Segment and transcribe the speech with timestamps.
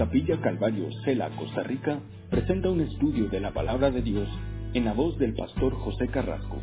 [0.00, 1.98] Capilla Calvario, Cela, Costa Rica,
[2.30, 4.26] presenta un estudio de la palabra de Dios
[4.72, 6.56] en la voz del pastor José Carrasco.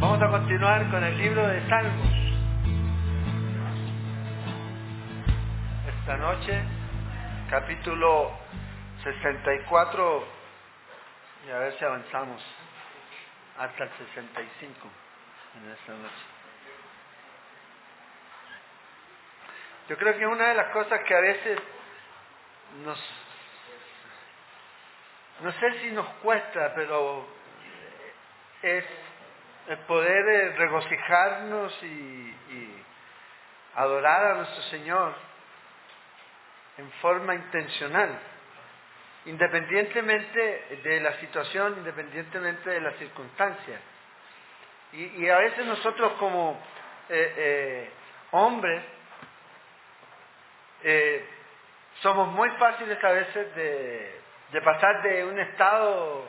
[0.00, 2.12] Vamos a continuar con el libro de Salmos.
[6.00, 6.60] Esta noche,
[7.50, 8.32] capítulo
[9.04, 10.24] 64,
[11.46, 12.42] y a ver si avanzamos
[13.60, 14.88] hasta el 65
[15.62, 16.33] en esta noche.
[19.88, 21.58] Yo creo que una de las cosas que a veces
[22.84, 22.98] nos,
[25.40, 27.26] no sé si nos cuesta, pero
[28.62, 28.84] es
[29.68, 32.34] el poder eh, regocijarnos y,
[33.76, 35.12] adorar a nuestro Señor
[36.78, 38.20] en forma intencional,
[39.26, 43.80] independientemente de la situación, independientemente de las circunstancias.
[44.92, 46.52] Y, y a veces nosotros como
[47.08, 47.90] eh, eh,
[48.30, 48.84] hombres
[50.84, 51.24] eh,
[52.02, 56.26] somos muy fáciles a veces de, pasar de un estado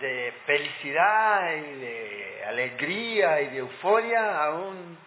[0.00, 4.98] de felicidad y de alegría y de euforia a un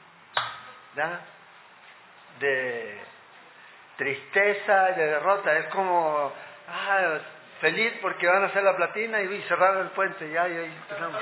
[2.40, 2.98] de
[3.98, 5.58] tristeza y de derrota.
[5.58, 6.32] Es como
[6.70, 7.18] ah,
[7.60, 10.78] feliz porque van a hacer la platina y uy, cerraron el puente ya y ahí
[10.84, 11.22] empezamos.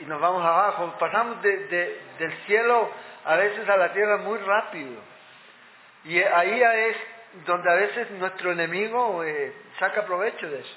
[0.00, 0.94] Y, nos vamos abajo.
[0.98, 2.90] Pasamos de, de, del cielo
[3.24, 5.15] a veces a la tierra muy rápido.
[6.06, 6.96] Y ahí es
[7.44, 10.76] donde a veces nuestro enemigo eh, saca provecho de eso.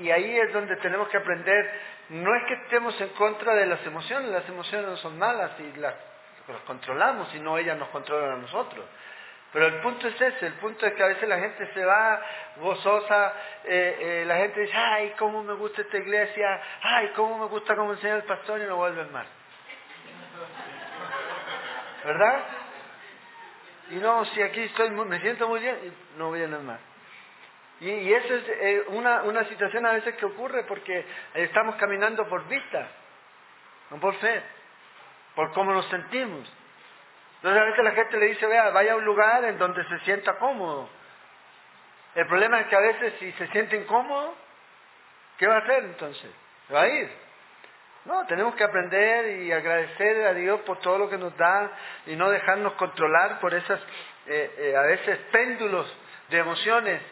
[0.00, 3.86] Y, ahí es donde tenemos que aprender, no es que estemos en contra de las
[3.86, 5.94] emociones, las emociones no son malas y las,
[6.48, 8.84] las controlamos, sino ellas nos controlan a nosotros.
[9.52, 12.20] Pero el punto es ese, el punto es que a veces la gente se va
[12.56, 13.32] gozosa,
[13.64, 17.76] eh, eh, la gente dice, ay, cómo me gusta esta iglesia, ay, cómo me gusta
[17.76, 19.26] cómo enseña el pastor y no vuelven más.
[22.04, 22.44] ¿Verdad?
[23.90, 26.80] Y no, si aquí estoy, me siento muy bien, no vienen más.
[27.80, 32.28] Y, y eso es eh, una, una situación a veces que ocurre porque estamos caminando
[32.28, 32.88] por vista,
[33.90, 34.42] no por fe,
[35.34, 36.50] por cómo nos sentimos.
[37.36, 39.98] Entonces a veces la gente le dice, vea, vaya a un lugar en donde se
[40.00, 40.88] sienta cómodo.
[42.14, 44.34] El problema es que a veces si se siente incómodo,
[45.38, 46.30] ¿qué va a hacer entonces?
[46.72, 47.10] Va a ir.
[48.06, 51.70] No, tenemos que aprender y agradecer a Dios por todo lo que nos da
[52.06, 53.78] y no dejarnos controlar por esas,
[54.26, 55.86] eh, eh, a veces, péndulos
[56.30, 57.02] de emociones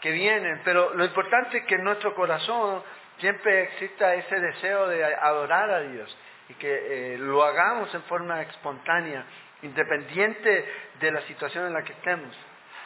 [0.00, 0.60] que vienen.
[0.64, 2.82] Pero lo importante es que en nuestro corazón
[3.18, 6.16] siempre exista ese deseo de adorar a Dios
[6.48, 9.24] y que eh, lo hagamos en forma espontánea
[9.62, 10.68] independiente
[10.98, 12.36] de la situación en la que estemos.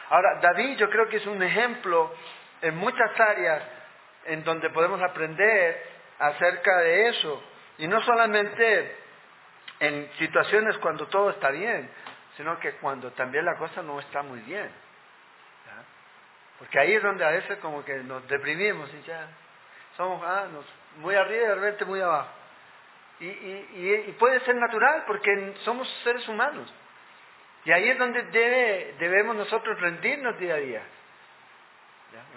[0.09, 2.13] Ahora, David yo creo que es un ejemplo
[2.61, 3.63] en muchas áreas
[4.25, 5.88] en donde podemos aprender
[6.19, 7.43] acerca de eso.
[7.77, 8.95] Y no solamente
[9.79, 11.89] en situaciones cuando todo está bien,
[12.37, 14.69] sino que cuando también la cosa no está muy bien.
[16.59, 19.27] Porque ahí es donde a veces como que nos deprimimos y ya
[19.95, 20.45] somos ah,
[20.97, 22.29] muy arriba y de repente muy abajo.
[23.21, 26.73] Y, puede ser natural porque somos seres humanos.
[27.65, 30.81] Y ahí es donde debe, debemos nosotros rendirnos día a día.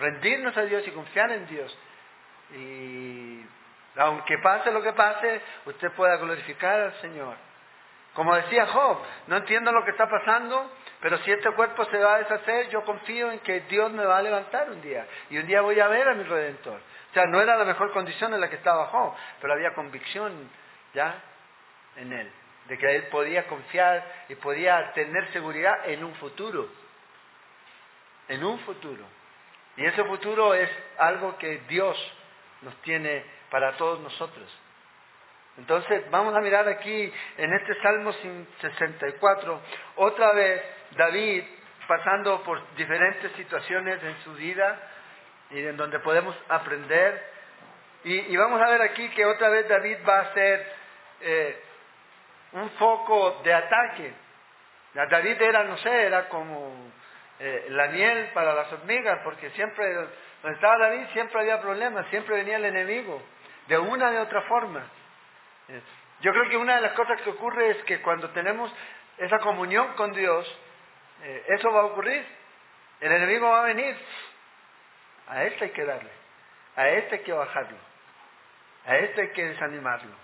[0.01, 1.79] Rendirnos a Dios y confiar en Dios.
[2.55, 3.45] Y
[3.97, 7.37] aunque pase lo que pase, usted pueda glorificar al Señor.
[8.15, 10.71] Como decía Job, no entiendo lo que está pasando,
[11.01, 14.19] pero si este cuerpo se va a deshacer, yo confío en que Dios me va
[14.19, 15.07] a levantar un día.
[15.31, 16.79] Y un día voy a ver a mi Redentor.
[17.11, 20.51] O sea, no era la mejor condición en la que estaba Job, pero había convicción
[20.95, 21.15] ya
[21.97, 22.31] en él,
[22.69, 26.69] de que él podía confiar y podía tener seguridad en un futuro,
[28.29, 29.05] en un futuro.
[29.77, 31.97] Y ese futuro es algo que Dios
[32.61, 34.51] nos tiene para todos nosotros.
[35.59, 39.61] Entonces, vamos a mirar aquí en este Salmo 64,
[39.97, 41.45] otra vez David
[41.87, 44.81] pasando por diferentes situaciones en su vida
[45.51, 47.23] y en donde podemos aprender.
[48.05, 50.73] Y, vamos a ver aquí que otra vez David va a ser
[51.21, 51.63] eh,
[52.53, 54.15] un foco de ataque.
[54.95, 56.91] David era, no sé, era como
[57.39, 62.37] eh, la miel para las hormigas, porque siempre, donde estaba David, siempre había problemas, siempre
[62.37, 63.23] venía el enemigo,
[63.69, 64.83] de una de otra forma.
[66.21, 68.73] Yo creo que una de las cosas que ocurre es que cuando tenemos
[69.19, 70.47] esa comunión con Dios,
[71.23, 72.25] eh, eso va a ocurrir.
[73.01, 73.97] El enemigo va a venir.
[75.29, 76.11] A este hay que darle.
[76.77, 77.77] A este hay que bajarlo.
[78.87, 80.15] A este hay que desanimarlo.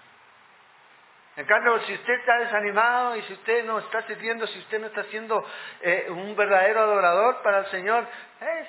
[1.36, 4.88] En cambio, si usted está desanimado y si usted no está sirviendo, si usted no
[4.88, 5.44] está siendo
[5.82, 8.04] eh, un verdadero adorador para el Señor,
[8.40, 8.68] eh,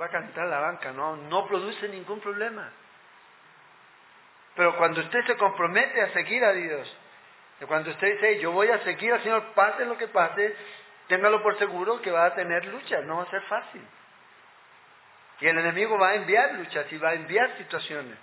[0.00, 2.68] va a cantar la banca, no, no produce ningún problema.
[4.56, 6.96] Pero cuando usted se compromete a seguir a Dios
[7.66, 10.54] cuando usted dice, yo voy a seguir al Señor, pase lo que pase,
[11.08, 13.82] téngalo por seguro que va a tener luchas, no va a ser fácil.
[15.40, 18.18] Y el enemigo va a enviar luchas y va a enviar situaciones.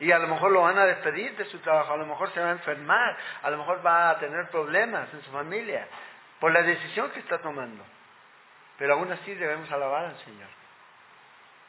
[0.00, 2.40] Y a lo mejor lo van a despedir de su trabajo, a lo mejor se
[2.40, 5.88] va a enfermar, a lo mejor va a tener problemas en su familia
[6.38, 7.84] por la decisión que está tomando.
[8.78, 10.48] Pero aún así debemos alabar al Señor.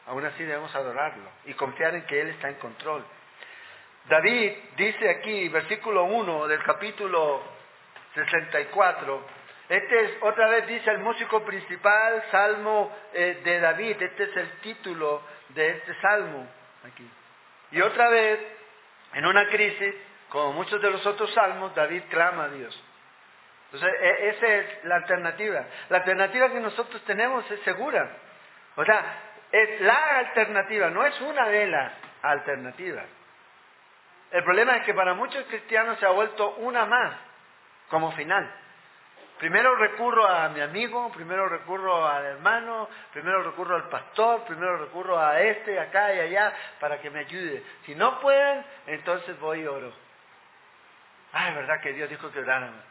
[0.05, 3.03] Aún así debemos adorarlo y confiar en que Él está en control.
[4.07, 7.43] David dice aquí, versículo 1 del capítulo
[8.15, 9.25] 64,
[9.69, 14.51] este es, otra vez dice el músico principal, Salmo eh, de David, este es el
[14.61, 16.47] título de este salmo
[16.83, 17.07] aquí.
[17.71, 18.39] Y otra vez,
[19.13, 19.93] en una crisis,
[20.29, 22.83] como muchos de los otros salmos, David clama a Dios.
[23.71, 25.65] Entonces, e, esa es la alternativa.
[25.89, 28.09] La alternativa que nosotros tenemos es segura.
[28.75, 31.93] O sea, es la alternativa, no es una de las
[32.23, 33.05] alternativas.
[34.31, 37.15] El problema es que para muchos cristianos se ha vuelto una más
[37.89, 38.49] como final.
[39.39, 45.17] Primero recurro a mi amigo, primero recurro al hermano, primero recurro al pastor, primero recurro
[45.17, 47.63] a este, acá y allá para que me ayude.
[47.85, 49.93] Si no pueden, entonces voy y oro.
[51.31, 52.83] Ah, es verdad que Dios dijo que oráramos.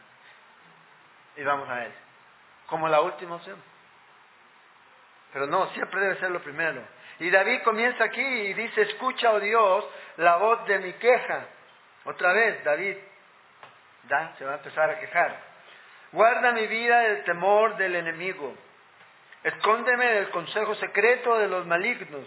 [1.35, 1.91] Y vamos a Él.
[2.65, 3.61] Como la última opción.
[5.31, 6.81] Pero no, siempre debe ser lo primero.
[7.19, 9.85] Y David comienza aquí y dice, escucha, oh Dios,
[10.17, 11.45] la voz de mi queja.
[12.05, 12.95] Otra vez, David,
[14.03, 15.35] da, se va a empezar a quejar.
[16.11, 18.55] Guarda mi vida del temor del enemigo.
[19.43, 22.25] Escóndeme del consejo secreto de los malignos,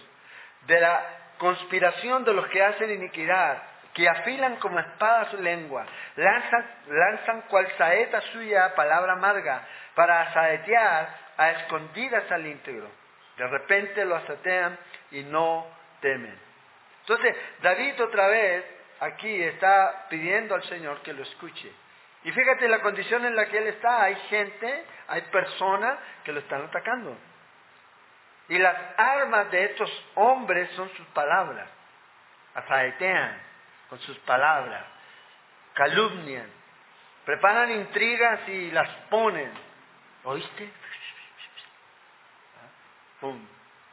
[0.66, 1.04] de la
[1.38, 3.62] conspiración de los que hacen iniquidad,
[3.94, 5.84] que afilan como espada su lengua,
[6.16, 13.01] lanzan, lanzan cual saeta suya palabra amarga, para saetear a escondidas al íntegro.
[13.42, 14.78] De repente lo asatean
[15.10, 15.66] y no
[16.00, 16.32] temen.
[17.00, 18.64] Entonces, David otra vez
[19.00, 21.72] aquí está pidiendo al Señor que lo escuche.
[22.22, 24.04] Y fíjate la condición en la que él está.
[24.04, 27.18] Hay gente, hay personas que lo están atacando.
[28.48, 31.68] Y las armas de estos hombres son sus palabras.
[32.54, 33.42] Asaetean
[33.88, 34.84] con sus palabras.
[35.74, 36.48] Calumnian.
[37.24, 39.50] Preparan intrigas y las ponen.
[40.22, 40.70] ¿Oíste?
[43.22, 43.38] Pum.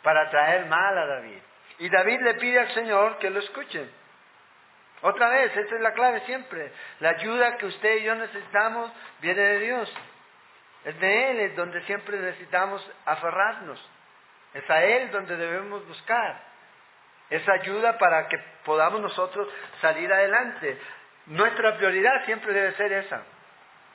[0.01, 1.39] Para traer mal a David.
[1.77, 3.87] Y David le pide al Señor que lo escuche.
[5.01, 6.73] Otra vez, esa es la clave siempre.
[6.99, 8.91] La ayuda que usted y yo necesitamos
[9.21, 9.93] viene de Dios.
[10.83, 13.79] Es de Él donde siempre necesitamos aferrarnos.
[14.55, 16.41] Es a Él donde debemos buscar.
[17.29, 19.47] Esa ayuda para que podamos nosotros
[19.79, 20.81] salir adelante.
[21.27, 23.21] Nuestra prioridad siempre debe ser esa.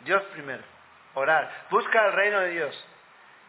[0.01, 0.63] Dios primero.
[1.15, 1.67] Orar.
[1.71, 2.89] Busca el reino de Dios.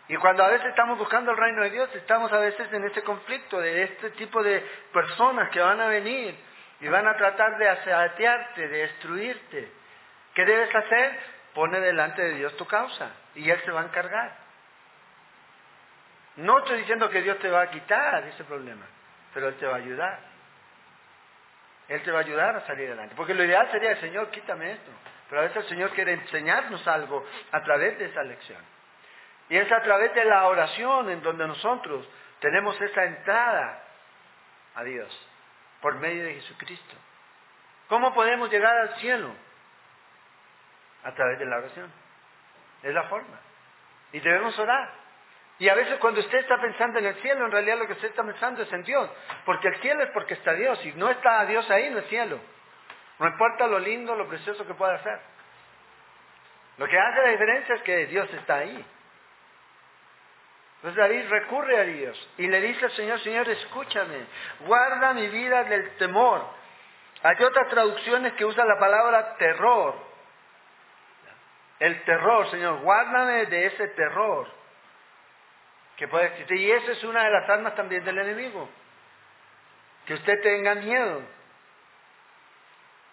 [0.07, 3.01] Y cuando a veces estamos buscando el reino de Dios, estamos a veces en este
[3.01, 4.59] conflicto de este tipo de
[4.93, 6.35] personas que van a venir
[6.79, 9.71] y van a tratar de asatearte, de destruirte.
[10.35, 11.19] ¿Qué debes hacer?
[11.55, 14.35] Pone delante de Dios tu causa y Él se va a encargar.
[16.35, 18.85] No estoy diciendo que Dios te va a quitar ese problema,
[19.33, 20.19] pero Él te va a ayudar.
[21.87, 23.15] Él te va a ayudar a salir adelante.
[23.15, 24.91] Porque lo ideal sería, Señor, quítame esto.
[25.29, 28.74] Pero a veces el Señor quiere enseñarnos algo a través de esa lección.
[29.49, 32.07] Y es a través de la oración en donde nosotros
[32.39, 33.83] tenemos esa entrada
[34.75, 35.29] a Dios
[35.81, 36.95] por medio de Jesucristo.
[37.87, 39.31] ¿Cómo podemos llegar al cielo?
[41.03, 41.91] A través de la oración.
[42.81, 43.39] Es la forma.
[44.11, 44.89] Y debemos orar.
[45.59, 48.09] Y a veces cuando usted está pensando en el cielo, en realidad lo que usted
[48.09, 49.09] está pensando es en Dios.
[49.45, 50.83] Porque el cielo es porque está Dios.
[50.85, 52.39] Y no está Dios ahí, no es cielo.
[53.19, 55.19] No importa lo lindo, lo precioso que pueda ser.
[56.77, 58.85] Lo que hace la diferencia es que Dios está ahí.
[60.85, 64.27] Entonces David recurre a Dios y le dice al Señor, Señor, escúchame,
[64.67, 66.45] guarda mi vida del temor.
[67.23, 69.95] Hay otras traducciones que usan la palabra terror.
[71.79, 74.47] El terror, Señor, guárdame de ese terror
[75.97, 76.55] que puede existir.
[76.55, 78.69] Y esa es una de las armas también del enemigo.
[80.05, 81.23] Que usted tenga miedo.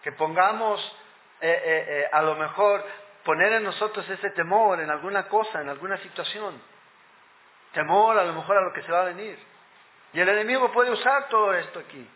[0.02, 0.78] Que pongamos,
[1.40, 2.84] eh, eh, eh, a lo mejor,
[3.24, 6.70] poner en nosotros ese temor en alguna cosa, en alguna situación
[7.72, 9.38] temor a lo mejor a lo que se va a venir.
[10.12, 12.08] Y el enemigo puede usar todo esto aquí.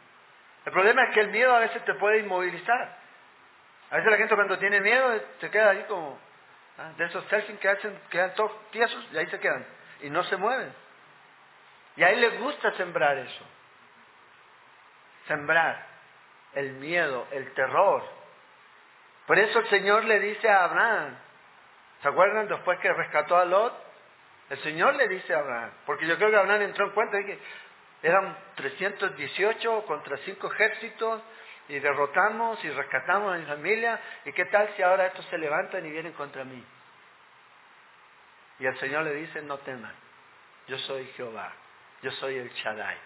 [0.64, 2.98] El problema es que el miedo a veces te puede inmovilizar.
[3.90, 6.18] A veces la gente cuando tiene miedo se queda ahí como
[6.78, 6.92] ¿ah?
[6.96, 9.64] de esos selfies que hacen, quedan todos tiesos y ahí se quedan
[10.02, 10.74] y no se mueven.
[11.96, 13.44] Y a él le gusta sembrar eso.
[15.28, 15.86] Sembrar
[16.54, 18.02] el miedo, el terror.
[19.26, 21.16] Por eso el Señor le dice a Abraham,
[22.02, 23.85] ¿se acuerdan después que rescató a Lot?
[24.50, 27.26] El Señor le dice a Abraham, porque yo creo que Abraham entró en cuenta de
[27.26, 27.38] que
[28.02, 31.22] eran 318 contra cinco ejércitos
[31.68, 34.00] y derrotamos y rescatamos a mi familia.
[34.24, 36.64] ¿Y qué tal si ahora estos se levantan y vienen contra mí?
[38.58, 39.92] Y el Señor le dice, no teman,
[40.68, 41.52] yo soy Jehová,
[42.02, 42.96] yo soy el Shaddai,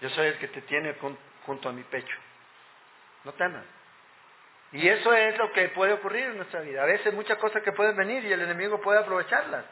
[0.00, 0.96] yo soy el que te tiene
[1.44, 2.16] junto a mi pecho.
[3.24, 3.64] No teman.
[4.72, 6.82] Y eso es lo que puede ocurrir en nuestra vida.
[6.82, 9.64] A veces muchas cosas que pueden venir y el enemigo puede aprovecharlas.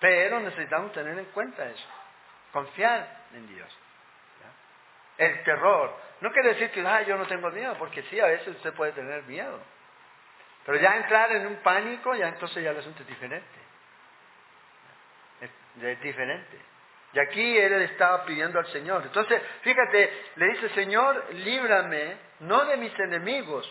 [0.00, 1.86] Pero necesitamos tener en cuenta eso.
[2.52, 3.78] Confiar en Dios.
[5.16, 5.96] El terror.
[6.20, 8.92] No quiere decir que ah, yo no tengo miedo, porque sí, a veces usted puede
[8.92, 9.60] tener miedo.
[10.64, 13.58] Pero ya entrar en un pánico, ya entonces ya el asunto es diferente.
[15.80, 16.58] Es, diferente.
[17.12, 19.02] Y aquí él estaba pidiendo al Señor.
[19.04, 23.66] Entonces, fíjate, le dice, Señor, líbrame, no de mis enemigos,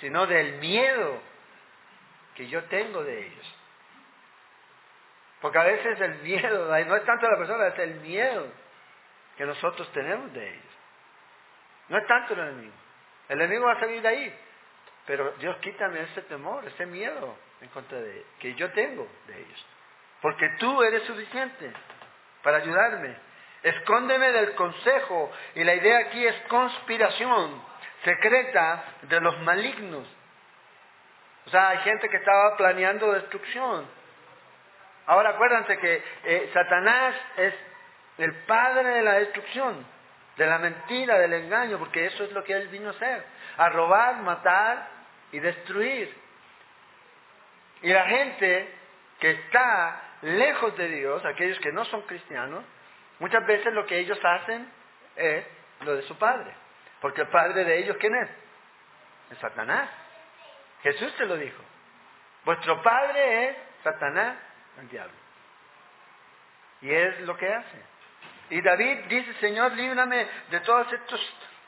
[0.00, 1.20] sino del miedo
[2.34, 3.54] que yo tengo de ellos.
[5.42, 8.46] Porque a veces el miedo, no es tanto la persona, es el miedo
[9.36, 10.72] que nosotros tenemos de ellos.
[11.88, 12.74] No es tanto el enemigo.
[13.28, 14.38] El enemigo va a salir de ahí.
[15.04, 19.66] Pero Dios quítame ese temor, ese miedo en contra de que yo tengo de ellos.
[20.20, 21.72] Porque tú eres suficiente
[22.42, 23.16] para ayudarme.
[23.64, 25.32] Escóndeme del consejo.
[25.56, 27.62] Y la idea aquí es conspiración
[28.04, 30.06] secreta de los malignos.
[31.46, 34.01] O sea, hay gente que estaba planeando destrucción.
[35.06, 37.54] Ahora acuérdense que eh, Satanás es
[38.18, 39.84] el padre de la destrucción,
[40.36, 43.24] de la mentira, del engaño, porque eso es lo que él vino a hacer,
[43.56, 44.88] a robar, matar
[45.32, 46.14] y destruir.
[47.82, 48.68] Y la gente
[49.18, 52.64] que está lejos de Dios, aquellos que no son cristianos,
[53.18, 54.70] muchas veces lo que ellos hacen
[55.16, 55.44] es
[55.80, 56.52] lo de su padre.
[57.00, 58.28] Porque el padre de ellos, ¿quién es?
[59.32, 59.88] Es Satanás.
[60.82, 61.62] Jesús se lo dijo.
[62.44, 64.36] Vuestro padre es Satanás,
[64.80, 65.14] el diablo.
[66.80, 67.82] Y es lo que hace.
[68.50, 71.20] Y David dice, Señor, líbrame de todos estos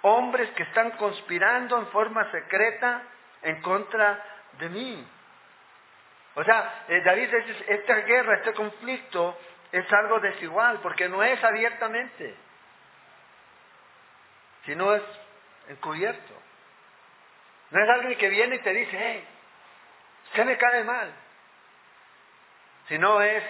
[0.03, 3.03] hombres que están conspirando en forma secreta
[3.43, 4.23] en contra
[4.59, 5.09] de mí.
[6.35, 9.39] O sea, eh, David dice, esta guerra, este conflicto
[9.71, 12.35] es algo desigual, porque no es abiertamente,
[14.67, 15.03] sino es
[15.69, 16.35] encubierto.
[17.71, 19.25] No es alguien que viene y te dice, hey,
[20.35, 21.13] se me cae mal,
[22.89, 23.43] sino es,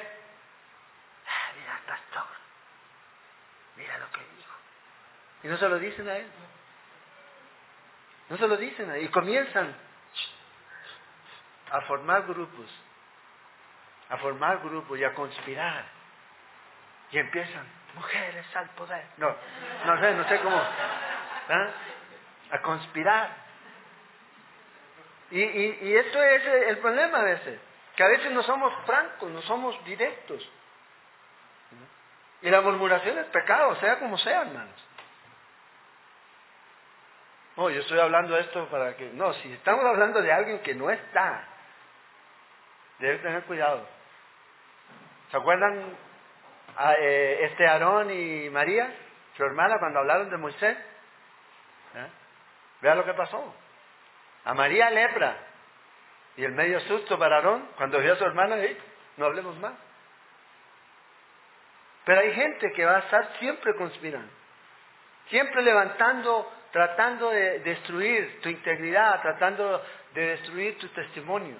[1.26, 2.26] ah, mira, pastor,
[3.76, 4.54] mira lo que dijo.
[5.42, 6.30] Y no se lo dicen a él.
[8.28, 9.04] No se lo dicen a él.
[9.04, 9.74] Y comienzan
[11.70, 12.70] a formar grupos,
[14.08, 15.84] a formar grupos y a conspirar.
[17.10, 19.04] Y empiezan, mujeres al poder.
[19.16, 19.34] No,
[19.84, 20.62] no sé, no sé cómo.
[22.50, 23.44] A conspirar.
[25.30, 27.60] Y, y esto es el problema a veces,
[27.96, 30.48] que a veces no somos francos, no somos directos.
[32.42, 34.84] Y la murmuración es pecado, sea como sea, hermanos.
[37.56, 39.10] No, yo estoy hablando de esto para que...
[39.10, 41.44] No, si estamos hablando de alguien que no está,
[42.98, 43.86] debe tener cuidado.
[45.30, 45.96] ¿Se acuerdan
[46.98, 48.92] eh, este Aarón y María,
[49.36, 50.76] su hermana, cuando hablaron de Moisés?
[51.94, 52.08] ¿Eh?
[52.82, 53.54] Vea lo que pasó.
[54.44, 55.36] A María lepra.
[56.36, 58.56] Y el medio susto para Aarón, cuando vio a su hermana,
[59.16, 59.74] no hablemos más.
[62.04, 64.30] Pero hay gente que va a estar siempre conspirando,
[65.28, 71.56] siempre levantando, tratando de destruir tu integridad, tratando de destruir tu testimonio.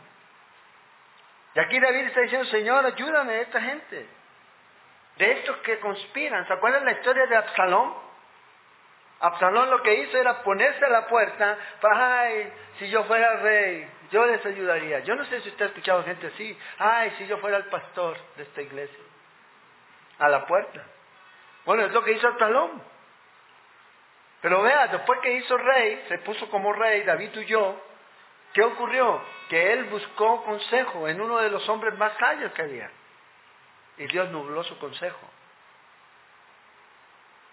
[1.54, 4.06] Y aquí David está diciendo, Señor, ayúdame a esta gente,
[5.16, 6.46] de estos que conspiran.
[6.46, 7.94] ¿Se acuerdan la historia de Absalón?
[9.20, 13.88] Absalón lo que hizo era ponerse a la puerta, para, ay, si yo fuera rey,
[14.10, 15.00] yo les ayudaría.
[15.00, 18.16] Yo no sé si usted ha escuchado gente así, ay, si yo fuera el pastor
[18.36, 19.04] de esta iglesia
[20.18, 20.84] a la puerta.
[21.64, 22.82] Bueno, es lo que hizo Absalón.
[24.40, 27.80] Pero vea, después que hizo rey, se puso como rey, David huyó,
[28.52, 29.22] ¿qué ocurrió?
[29.48, 32.90] Que él buscó consejo en uno de los hombres más sabios que había.
[33.96, 35.30] Y Dios nubló su consejo.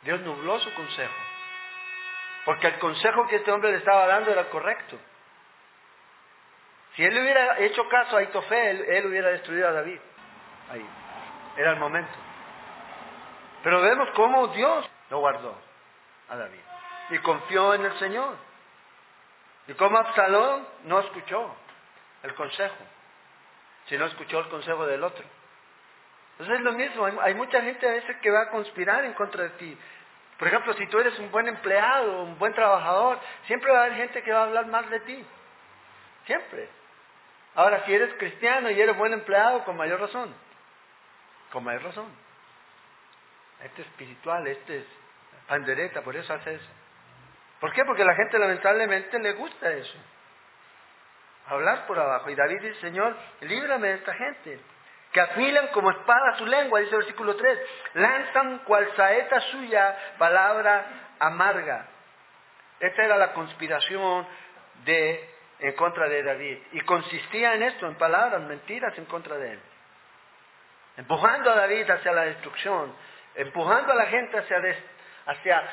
[0.02, 1.16] Dios nubló su consejo.
[2.44, 4.98] Porque el consejo que este hombre le estaba dando era correcto.
[6.96, 10.00] Si él hubiera hecho caso a Itofel, él hubiera destruido a David.
[10.72, 10.86] Ahí.
[11.58, 12.12] Era el momento.
[13.64, 15.56] Pero vemos cómo Dios lo guardó
[16.30, 16.60] a David
[17.12, 18.36] y confió en el Señor.
[19.68, 21.56] Y cómo Absalón no escuchó
[22.24, 22.84] el consejo,
[23.86, 25.24] sino escuchó el consejo del otro.
[26.32, 29.44] Entonces es lo mismo, hay, mucha gente a veces que va a conspirar en contra
[29.44, 29.78] de ti.
[30.40, 33.98] Por ejemplo, si tú eres un buen empleado, un buen trabajador, siempre va a haber
[33.98, 35.26] gente que va a hablar mal de ti.
[36.26, 36.70] Siempre.
[37.56, 40.34] Ahora, si eres cristiano y eres buen empleado, con mayor razón.
[41.52, 42.12] Con mayor razón
[43.64, 44.86] este espiritual, este es
[45.48, 46.70] Pandereta, por eso hace eso.
[47.60, 47.84] ¿Por qué?
[47.86, 49.98] Porque la gente lamentablemente le gusta eso.
[51.48, 52.30] Hablar por abajo.
[52.30, 54.60] Y David dice, Señor, líbrame de esta gente.
[55.12, 57.60] Que afilan como espada su lengua, dice el versículo 3.
[57.96, 60.86] Lanzan cual saeta suya palabra
[61.20, 61.88] amarga.
[62.80, 64.26] Esta era la conspiración
[64.86, 65.31] de,
[65.62, 66.58] en contra de David.
[66.74, 69.60] Y consistía en esto, en palabras, mentiras en contra de él.
[70.98, 72.94] Empujando a David hacia la destrucción,
[73.36, 74.62] empujando a la gente hacia,
[75.28, 75.64] hacia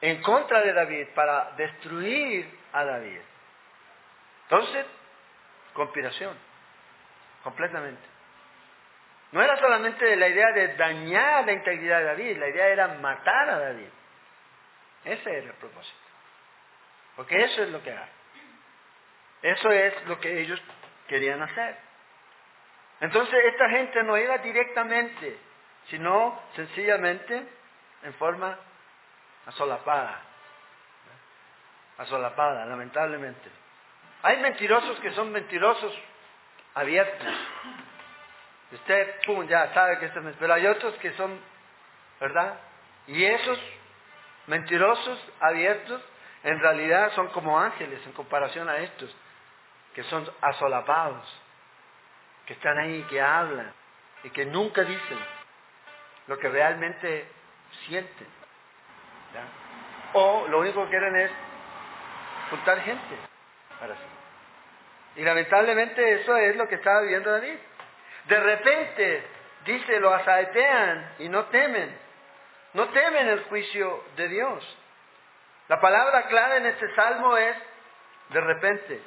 [0.00, 3.20] en contra de David para destruir a David.
[4.44, 4.86] Entonces,
[5.72, 6.36] conspiración,
[7.42, 8.02] completamente.
[9.32, 13.50] No era solamente la idea de dañar la integridad de David, la idea era matar
[13.50, 13.88] a David.
[15.04, 15.98] Ese era el propósito.
[17.16, 18.10] Porque eso es lo que hay.
[19.44, 20.58] Eso es lo que ellos
[21.06, 21.76] querían hacer.
[23.00, 25.38] Entonces esta gente no iba directamente,
[25.90, 27.46] sino sencillamente
[28.04, 28.56] en forma
[29.44, 30.18] asolapada.
[31.98, 33.50] Asolapada, lamentablemente.
[34.22, 35.94] Hay mentirosos que son mentirosos
[36.72, 37.34] abiertos.
[38.72, 41.38] Usted, pum, ya sabe que esto es pero hay otros que son,
[42.18, 42.58] ¿verdad?
[43.08, 43.60] Y esos
[44.46, 46.02] mentirosos abiertos
[46.44, 49.14] en realidad son como ángeles en comparación a estos,
[49.94, 51.24] que son asolapados,
[52.46, 53.72] que están ahí, que hablan
[54.24, 55.18] y que nunca dicen
[56.26, 57.28] lo que realmente
[57.86, 58.26] sienten.
[60.14, 61.30] O lo único que quieren es
[62.50, 63.16] juntar gente
[63.80, 64.02] para sí.
[65.16, 67.58] Y lamentablemente eso es lo que estaba viviendo David.
[68.24, 69.26] De repente,
[69.64, 71.96] dice, lo asaetean y no temen.
[72.72, 74.78] No temen el juicio de Dios.
[75.68, 77.56] La palabra clave en este salmo es
[78.30, 79.02] de repente.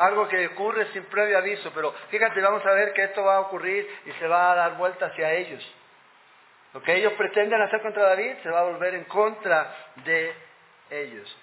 [0.00, 3.40] Algo que ocurre sin previo aviso, pero fíjate, vamos a ver que esto va a
[3.40, 5.62] ocurrir y se va a dar vuelta hacia ellos.
[6.72, 10.34] Lo que ellos pretenden hacer contra David se va a volver en contra de
[10.88, 11.38] ellos.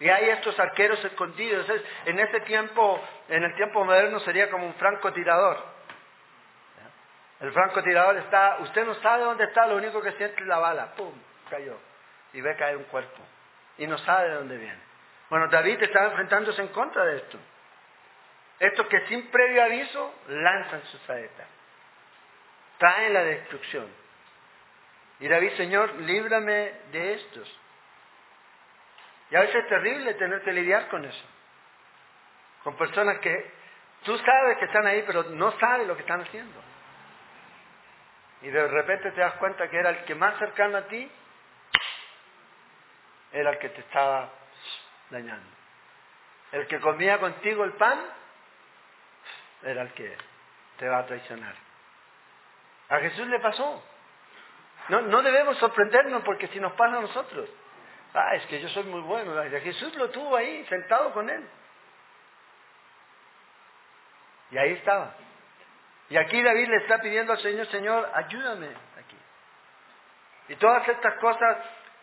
[0.00, 1.64] Y hay estos arqueros escondidos.
[2.06, 5.64] En este tiempo, en el tiempo moderno sería como un francotirador.
[7.38, 10.92] El francotirador está, usted no sabe dónde está, lo único que siente es la bala.
[10.96, 11.12] ¡Pum!
[11.48, 11.78] Cayó.
[12.32, 13.22] Y ve caer un cuerpo.
[13.78, 14.91] Y no sabe de dónde viene.
[15.32, 17.38] Bueno, David estaba enfrentándose en contra de esto.
[18.60, 21.46] Estos que sin previo aviso lanzan su saeta.
[22.76, 23.88] Traen la destrucción.
[25.20, 27.60] Y David, Señor, líbrame de estos.
[29.30, 31.24] Y a veces es terrible tener que lidiar con eso.
[32.62, 33.54] Con personas que
[34.04, 36.60] tú sabes que están ahí, pero no sabes lo que están haciendo.
[38.42, 41.10] Y de repente te das cuenta que era el que más cercano a ti,
[43.32, 44.41] era el que te estaba
[45.12, 45.48] dañando.
[46.50, 48.00] El que comía contigo el pan,
[49.62, 50.16] era el que
[50.78, 51.54] te va a traicionar.
[52.88, 53.82] A Jesús le pasó.
[54.88, 57.48] No, no debemos sorprendernos porque si nos pasa a nosotros,
[58.14, 59.34] Ah, es que yo soy muy bueno.
[59.60, 61.42] Jesús lo tuvo ahí, sentado con él.
[64.50, 65.14] Y ahí estaba.
[66.10, 68.66] Y aquí David le está pidiendo al Señor, Señor, ayúdame
[68.98, 69.16] aquí.
[70.48, 71.56] Y todas estas cosas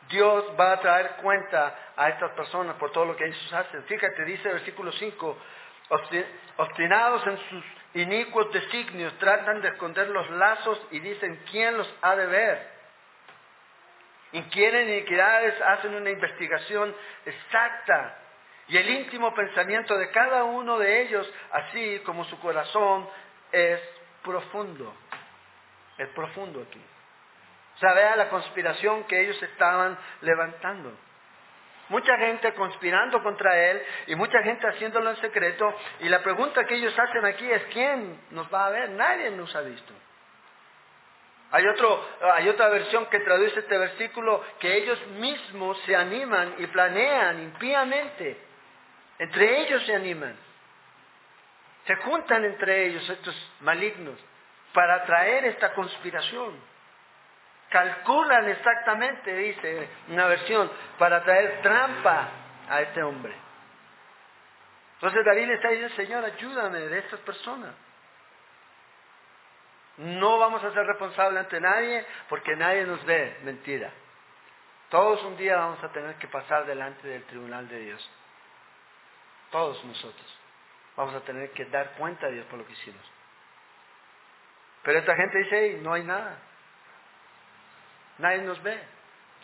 [0.10, 3.84] Dios va a traer cuenta a estas personas por todo lo que ellos hacen.
[3.84, 5.38] Fíjate, dice el versículo 5,
[6.58, 12.16] obstinados en sus inicuos designios, tratan de esconder los lazos y dicen, ¿quién los ha
[12.16, 12.80] de ver?
[14.32, 16.96] inquieren iniquidades, hacen una investigación
[17.26, 18.16] exacta
[18.68, 23.10] y el íntimo pensamiento de cada uno de ellos, así como su corazón,
[23.52, 23.82] es
[24.24, 24.94] profundo.
[25.98, 26.80] Es profundo aquí.
[27.82, 30.92] Vea la conspiración que ellos estaban levantando.
[31.90, 35.74] Mucha gente conspirando contra él y mucha gente haciéndolo en secreto.
[36.02, 38.90] Y la pregunta que ellos hacen aquí es, ¿quién nos va a ver?
[38.92, 39.94] Nadie nos ha visto.
[41.52, 46.68] Hay, otro, hay otra versión que traduce este versículo que ellos mismos se animan y
[46.68, 48.38] planean impíamente.
[49.18, 50.38] Entre ellos se animan.
[51.88, 54.20] Se juntan entre ellos estos malignos
[54.74, 56.69] para traer esta conspiración.
[57.70, 62.30] Calculan exactamente, dice una versión, para traer trampa
[62.68, 63.34] a este hombre.
[64.96, 67.74] Entonces David le está diciendo, Señor, ayúdame de estas personas.
[69.98, 73.38] No vamos a ser responsables ante nadie porque nadie nos ve.
[73.44, 73.92] Mentira.
[74.90, 78.12] Todos un día vamos a tener que pasar delante del tribunal de Dios.
[79.52, 80.40] Todos nosotros.
[80.96, 83.02] Vamos a tener que dar cuenta a Dios por lo que hicimos.
[84.84, 86.38] Pero esta gente dice, no hay nada.
[88.20, 88.80] Nadie nos ve.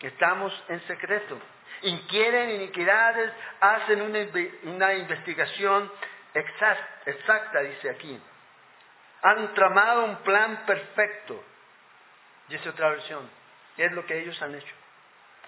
[0.02, 1.38] Estamos en secreto.
[1.82, 5.90] Inquieren iniquidades, hacen una, investigación
[6.34, 8.20] exacta, dice aquí
[9.26, 11.42] han tramado un plan perfecto.
[12.48, 13.28] dice otra versión.
[13.76, 14.74] Es lo que ellos han hecho.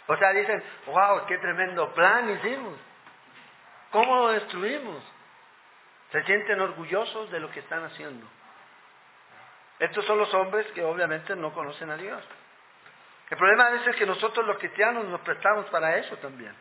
[0.08, 2.74] O sea, dicen, wow, qué tremendo plan hicimos.
[3.90, 5.02] ¿Cómo lo destruimos?
[6.10, 8.26] Se sienten orgullosos de lo que están haciendo.
[9.78, 12.24] Estos son los hombres que obviamente no conocen a Dios.
[13.30, 16.54] El problema es que nosotros los cristianos nos prestamos para eso también.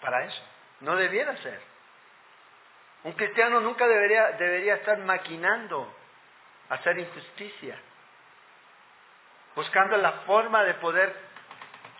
[0.00, 0.42] Para eso.
[0.80, 1.60] No debiera ser.
[3.04, 5.94] Un cristiano nunca debería, debería estar maquinando
[6.68, 7.78] hacer injusticia,
[9.54, 11.14] buscando la forma de poder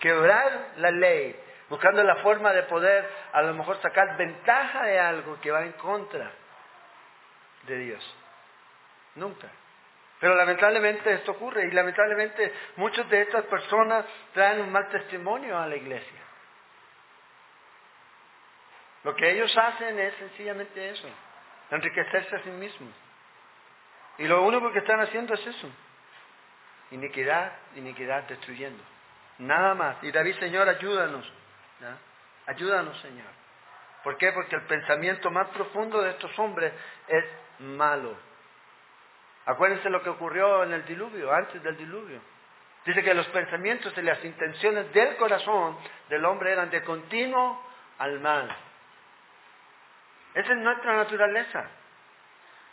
[0.00, 5.40] quebrar la ley, buscando la forma de poder a lo mejor sacar ventaja de algo
[5.40, 6.30] que va en contra
[7.66, 8.16] de Dios.
[9.14, 9.48] Nunca.
[10.20, 15.66] Pero lamentablemente esto ocurre y lamentablemente muchas de estas personas traen un mal testimonio a
[15.66, 16.20] la iglesia.
[19.04, 21.08] Lo que ellos hacen es sencillamente eso,
[21.70, 22.92] enriquecerse a sí mismos.
[24.18, 25.68] Y lo único que están haciendo es eso.
[26.90, 28.82] Iniquidad, iniquidad destruyendo.
[29.38, 30.02] Nada más.
[30.02, 31.30] Y David, Señor, ayúdanos.
[32.46, 33.26] Ayúdanos, Señor.
[34.02, 34.32] ¿Por qué?
[34.32, 36.72] Porque el pensamiento más profundo de estos hombres
[37.08, 37.24] es
[37.58, 38.16] malo.
[39.46, 42.20] Acuérdense lo que ocurrió en el diluvio, antes del diluvio.
[42.84, 45.78] Dice que los pensamientos y las intenciones del corazón
[46.08, 47.64] del hombre eran de continuo
[47.98, 48.54] al mal.
[50.34, 51.64] Esa es nuestra naturaleza.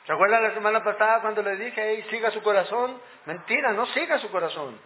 [0.06, 3.02] ¿Se acuerdan la semana pasada cuando le dije, hey, siga su corazón?
[3.26, 4.78] Mentira, no siga su corazón.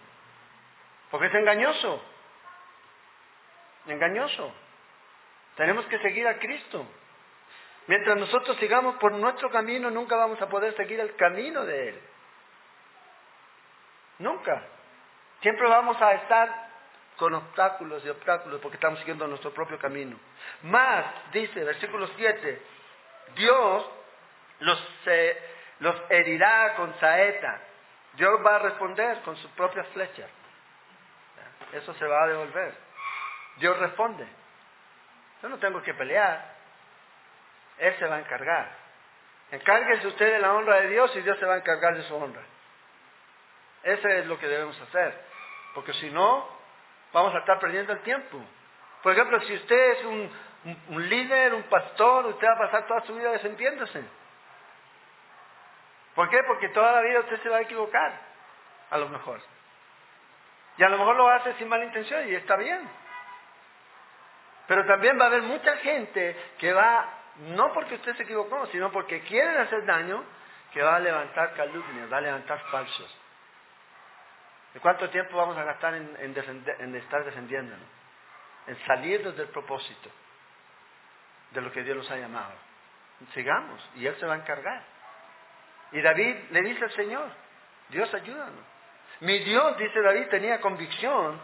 [1.10, 2.02] Porque es engañoso.
[3.88, 4.54] Engañoso.
[5.56, 6.86] Tenemos que seguir a Cristo.
[7.88, 12.02] Mientras nosotros sigamos por nuestro camino, nunca vamos a poder seguir el camino de Él.
[14.20, 14.62] Nunca.
[15.42, 16.68] Siempre vamos a estar
[17.16, 20.18] con obstáculos y obstáculos porque estamos siguiendo nuestro propio camino.
[20.64, 22.62] Más, dice, versículo 7,
[23.36, 23.86] Dios
[24.60, 24.84] los,
[25.80, 27.62] los herirá con saeta.
[28.14, 30.30] Dios va a responder con sus propias flechas.
[31.72, 32.74] Eso se va a devolver.
[33.58, 34.28] Dios responde.
[35.42, 36.57] Yo no tengo que pelear.
[37.80, 38.70] Él se va a encargar.
[39.52, 42.16] Encárguese usted de la honra de Dios y Dios se va a encargar de su
[42.16, 42.42] honra.
[43.84, 45.14] Eso es lo que debemos hacer.
[45.74, 46.48] Porque si no,
[47.14, 48.40] vamos a estar perdiendo el tiempo.
[49.04, 50.32] Por ejemplo, si usted es un,
[50.90, 54.04] un líder, un pastor, usted va a pasar toda su vida desentiéndose.
[56.16, 56.44] ¿Por qué?
[56.48, 58.12] Porque toda la vida usted se va a equivocar,
[58.90, 59.40] a lo mejor.
[60.78, 62.90] Y a lo mejor lo hace sin mala intención y está bien.
[64.68, 67.08] Pero también va a haber mucha gente que va,
[67.40, 70.24] no porque usted se equivocó, sino porque quieren hacer daño,
[70.74, 73.18] que va a levantar calumnias, va a levantar falsos.
[74.74, 77.88] ¿De cuánto tiempo vamos a gastar en, en estar defendiéndonos?
[78.68, 80.12] En salirnos del propósito
[81.52, 82.54] de lo que Dios nos ha llamado.
[83.34, 84.84] Sigamos y Él se va a encargar.
[85.92, 87.30] Y David le dice al Señor,
[87.90, 88.66] Dios ayúdanos.
[89.22, 91.40] Mi Dios, dice David, tenía convicción,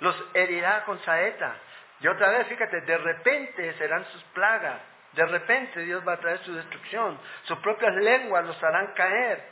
[0.00, 1.56] los herirá con saeta.
[2.00, 4.80] Y otra vez, fíjate, de repente serán sus plagas.
[5.12, 7.18] De repente Dios va a traer su destrucción.
[7.44, 9.42] Sus propias lenguas los harán caer.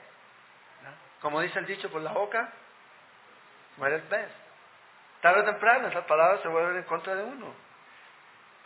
[1.21, 2.53] Como dice el dicho por la boca,
[3.79, 4.31] muere el pez.
[5.21, 7.53] Tarde o temprano esas palabras se vuelven en contra de uno.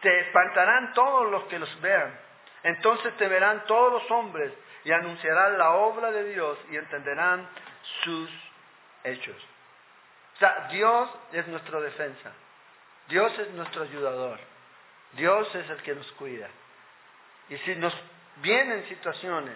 [0.02, 2.18] Te espantarán todos los que los vean.
[2.62, 4.52] Entonces temerán todos los hombres
[4.84, 7.48] y anunciarán la obra de Dios y entenderán
[8.02, 8.30] sus
[9.04, 9.36] hechos.
[10.34, 12.32] O sea, Dios es nuestra defensa.
[13.08, 14.38] Dios es nuestro ayudador.
[15.12, 16.48] Dios es el que nos cuida.
[17.50, 17.94] Y si nos
[18.36, 19.54] vienen situaciones,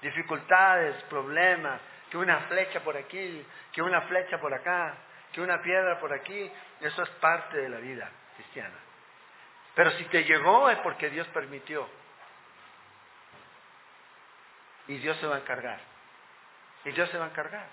[0.00, 4.94] dificultades, problemas, que una flecha por aquí, que una flecha por acá,
[5.32, 8.76] que una piedra por aquí, eso es parte de la vida cristiana.
[9.74, 11.88] Pero si te llegó es porque Dios permitió.
[14.86, 15.80] Y Dios se va a encargar.
[16.84, 17.66] Y Dios se va a encargar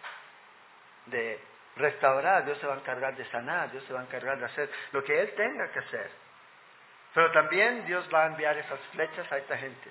[1.06, 1.40] de
[1.76, 4.72] restaurar, Dios se va a encargar de sanar, Dios se va a encargar de hacer
[4.92, 6.12] lo que Él tenga que hacer.
[7.14, 9.90] Pero también Dios va a enviar esas flechas a esta gente.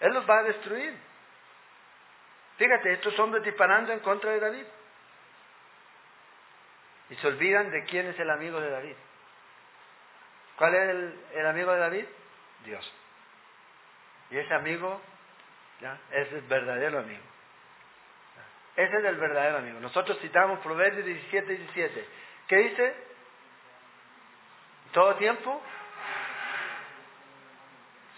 [0.00, 0.96] Él los va a destruir.
[2.56, 4.64] Fíjate, estos hombres disparando en contra de David.
[7.10, 8.96] Y se olvidan de quién es el amigo de David.
[10.56, 12.04] ¿Cuál es el, amigo de David?
[12.64, 12.94] Dios.
[14.30, 15.00] Y ese amigo
[16.10, 17.22] ese es el verdadero amigo.
[18.76, 19.80] Ese es el verdadero amigo.
[19.80, 22.08] Nosotros citamos Proverbios 17, 17.
[22.48, 22.94] ¿Qué dice?
[24.92, 25.62] ¿Todo tiempo?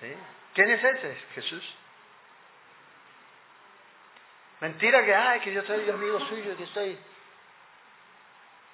[0.00, 0.14] ¿Sí?
[0.54, 1.14] ¿Quién es ese?
[1.34, 1.76] Jesús.
[4.60, 6.98] Mentira que, ay, que yo soy amigo suyo, que estoy...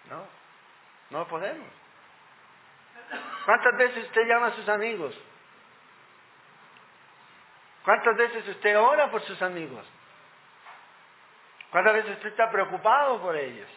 [0.08, 0.26] No,
[1.10, 1.68] no podemos.
[3.44, 5.14] ¿Cuántas veces usted llama a sus amigos?
[7.84, 9.84] ¿Cuántas veces usted ora por sus amigos?
[11.70, 13.68] ¿Cuántas veces usted está preocupado por ellos?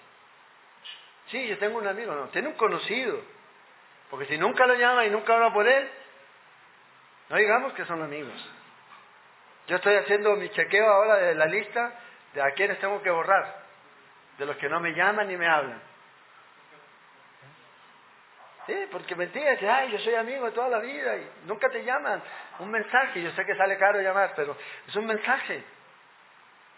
[1.28, 3.22] Sí, yo tengo un amigo, no, tiene un conocido.
[4.10, 5.90] Porque si nunca lo llama y nunca habla por él,
[7.30, 8.50] no digamos que son amigos.
[9.68, 11.94] Yo estoy haciendo mi chequeo ahora de la lista
[12.34, 13.64] de a quienes tengo que borrar,
[14.38, 15.82] de los que no me llaman ni me hablan.
[18.68, 21.84] Sí, porque mentira, dice, ay, yo soy amigo de toda la vida y nunca te
[21.84, 22.22] llaman.
[22.60, 25.64] Un mensaje, yo sé que sale caro llamar, pero es un mensaje.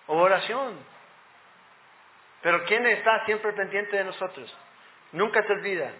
[0.05, 0.77] O oración.
[2.41, 4.55] Pero ¿quién está siempre pendiente de nosotros?
[5.13, 5.91] Nunca se olvida.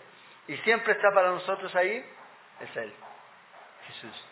[0.48, 2.06] Y siempre está para nosotros ahí,
[2.60, 2.94] es Él,
[3.88, 4.29] Jesús.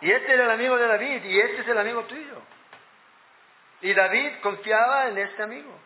[0.00, 2.42] Y este era el amigo de David y este es el amigo tuyo.
[3.80, 5.78] Y David confiaba en este amigo.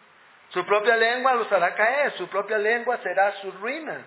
[0.51, 4.05] Su propia lengua los hará caer, su propia lengua será su ruina.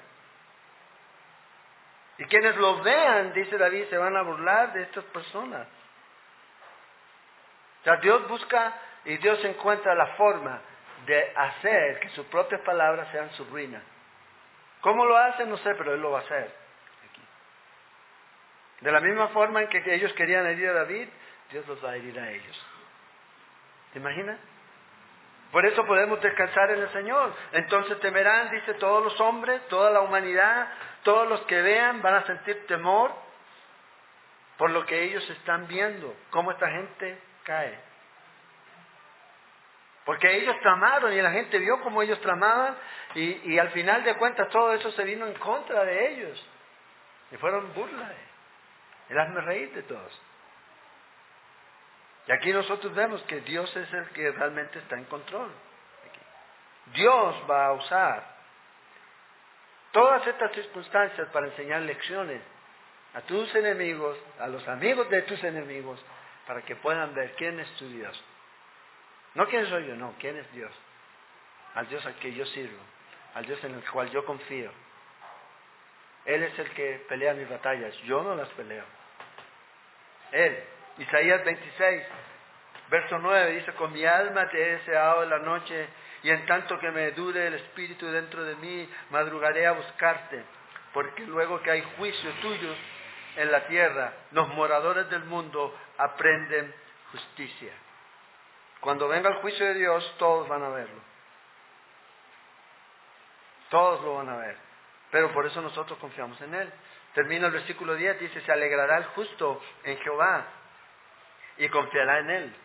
[2.17, 5.67] Y quienes lo vean, dice David, se van a burlar de estas personas.
[7.81, 8.73] O sea, Dios busca
[9.05, 10.61] y Dios encuentra la forma
[11.05, 13.81] de hacer que sus propias palabras sean su ruina.
[14.81, 15.45] ¿Cómo lo hace?
[15.45, 16.62] No sé, pero Él lo va a hacer.
[18.83, 21.07] De la misma forma en que ellos querían herir a David,
[21.49, 22.65] Dios los va a herir a ellos.
[23.93, 24.37] ¿Te imaginas?
[25.53, 27.33] Por eso podemos descansar en el Señor.
[27.53, 30.67] Entonces temerán, dice, todos los hombres, toda la humanidad,
[31.03, 33.13] todos los que vean van a sentir temor
[34.57, 37.79] por lo que ellos están viendo, cómo esta gente cae.
[40.03, 42.75] Porque ellos tramaron y la gente vio cómo ellos tramaban
[43.15, 46.49] y, y al final de cuentas todo eso se vino en contra de ellos.
[47.31, 48.32] Y fueron burlas.
[49.09, 50.21] El hazme reír de todos.
[52.27, 55.51] Y aquí nosotros vemos que Dios es el que realmente está en control.
[56.93, 58.33] Dios va a usar
[59.91, 62.41] todas estas circunstancias para enseñar lecciones
[63.13, 66.03] a tus enemigos, a los amigos de tus enemigos,
[66.47, 68.21] para que puedan ver quién es tu Dios.
[69.35, 70.71] No quién soy yo, no, quién es Dios.
[71.75, 72.79] Al Dios al que yo sirvo,
[73.33, 74.71] al Dios en el cual yo confío.
[76.25, 78.85] Él es el que pelea mis batallas, yo no las peleo.
[80.31, 80.63] Él.
[80.97, 82.03] Isaías 26,
[82.89, 85.87] verso 9 dice, con mi alma te he deseado en la noche
[86.21, 90.43] y en tanto que me dure el espíritu dentro de mí, madrugaré a buscarte,
[90.93, 92.75] porque luego que hay juicio tuyo
[93.35, 96.73] en la tierra, los moradores del mundo aprenden
[97.11, 97.73] justicia.
[98.79, 101.01] Cuando venga el juicio de Dios, todos van a verlo.
[103.69, 104.57] Todos lo van a ver.
[105.13, 106.73] Pero por eso nosotros confiamos en Él.
[107.13, 110.43] Termina el versículo 10, dice, se alegrará el justo en Jehová
[111.57, 112.55] y confiará en Él.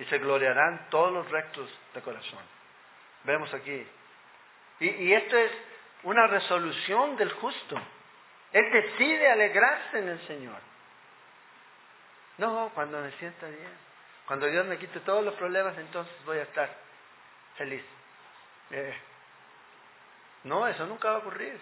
[0.00, 2.40] Y se gloriarán todos los rectos de corazón.
[3.22, 3.86] Vemos aquí.
[4.80, 5.52] Y, esto es
[6.02, 7.80] una resolución del justo.
[8.52, 10.58] Él decide alegrarse en el Señor.
[12.38, 13.78] No, cuando me sienta bien.
[14.26, 16.68] Cuando Dios me quite todos los problemas, entonces voy a estar
[17.56, 17.84] feliz.
[18.72, 18.98] Eh,
[20.44, 21.58] no, eso nunca va a ocurrir.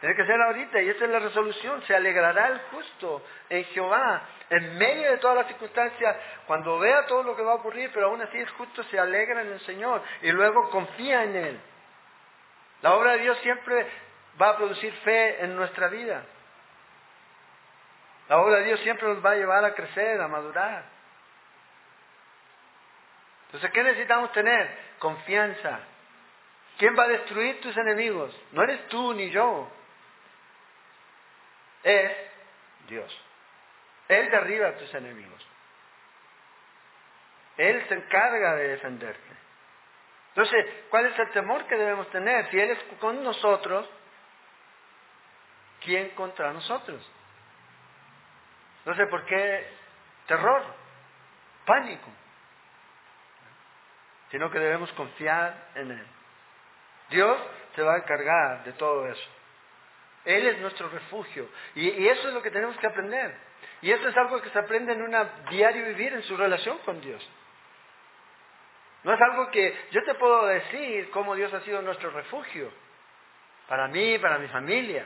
[0.00, 1.80] Tiene que ser ahorita y esa es la resolución.
[1.82, 7.22] Se alegrará el justo en Jehová en medio de todas las circunstancias, cuando vea todo
[7.22, 10.02] lo que va a ocurrir, pero aún así el justo se alegra en el Señor
[10.22, 11.60] y luego confía en Él.
[12.82, 13.86] La obra de Dios siempre
[14.40, 16.24] va a producir fe en nuestra vida.
[18.28, 20.84] La obra de Dios siempre nos va a llevar a crecer, a madurar.
[23.46, 24.78] Entonces, ¿qué necesitamos tener?
[24.98, 25.78] Confianza.
[26.82, 28.36] ¿Quién va a destruir tus enemigos?
[28.50, 29.70] No eres tú ni yo.
[31.84, 32.10] Es
[32.88, 33.24] Dios.
[34.08, 35.46] Él derriba a tus enemigos.
[37.56, 39.30] Él se encarga de defenderte.
[40.30, 42.50] Entonces, ¿cuál es el temor que debemos tener?
[42.50, 43.88] Si Él es con nosotros,
[45.84, 47.00] ¿quién contra nosotros?
[48.86, 49.68] No sé por qué
[50.26, 50.64] terror,
[51.64, 52.10] pánico
[54.32, 56.21] sino que debemos confiar en Él.
[57.12, 57.38] Dios
[57.76, 59.30] se va a encargar de todo eso.
[60.24, 61.48] Él es nuestro refugio.
[61.74, 63.34] Y, eso es lo que tenemos que aprender.
[63.80, 65.16] Y eso es algo que se aprende en un
[65.50, 67.28] diario vivir, en su relación con Dios.
[69.04, 72.70] No es algo que yo te puedo decir cómo Dios ha sido nuestro refugio.
[73.66, 75.04] Para mí, para mi familia.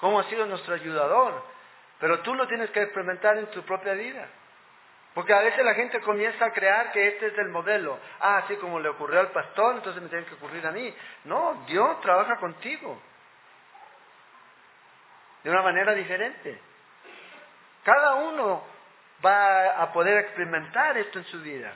[0.00, 1.44] Cómo ha sido nuestro ayudador.
[2.00, 4.28] Pero tú lo tienes que experimentar en tu propia vida.
[5.14, 7.98] Porque a veces la gente comienza a crear que este es el modelo.
[8.20, 10.94] Ah, así como le ocurrió al pastor, entonces me tiene que ocurrir a mí.
[11.24, 13.00] No, Dios trabaja contigo.
[15.44, 16.58] De una manera diferente.
[17.82, 18.64] Cada uno
[19.24, 21.72] va a poder experimentar esto en su vida.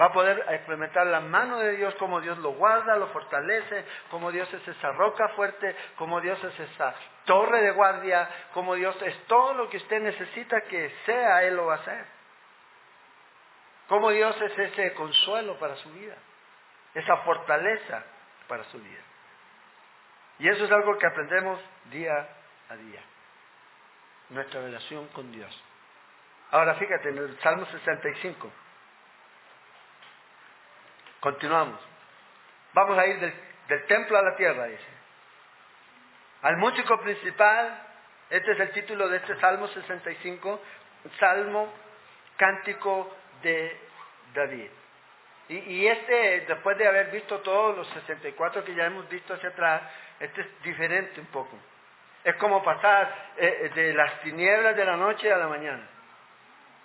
[0.00, 4.32] Va a poder experimentar la mano de Dios, como Dios lo guarda, lo fortalece, como
[4.32, 6.94] Dios es esa roca fuerte, como Dios es esa
[7.26, 11.66] torre de guardia, como Dios es todo lo que usted necesita que sea, Él lo
[11.66, 12.06] va a hacer.
[13.88, 16.14] Cómo Dios es ese consuelo para su vida,
[16.94, 18.02] esa fortaleza
[18.48, 19.02] para su vida.
[20.38, 21.60] Y eso es algo que aprendemos
[21.90, 22.26] día
[22.70, 23.02] a día,
[24.30, 25.62] nuestra relación con Dios.
[26.52, 28.50] Ahora fíjate, en el Salmo 65,
[31.20, 31.78] continuamos.
[32.72, 35.00] Vamos a ir del, templo a la tierra, dice.
[36.42, 37.86] Al músico principal,
[38.30, 40.60] este es el título de este Salmo 65,
[41.18, 41.72] Salmo
[42.36, 43.78] Cántico de
[44.34, 44.70] David.
[45.48, 49.82] Y, este, después de haber visto todos los 64 que ya hemos visto hacia atrás,
[50.20, 51.58] este es diferente un poco.
[52.22, 55.82] Es como pasar eh, eh, de las tinieblas de la noche a la mañana,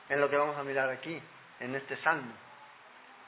[0.10, 1.22] en lo que vamos a mirar aquí,
[1.60, 2.34] en este salmo.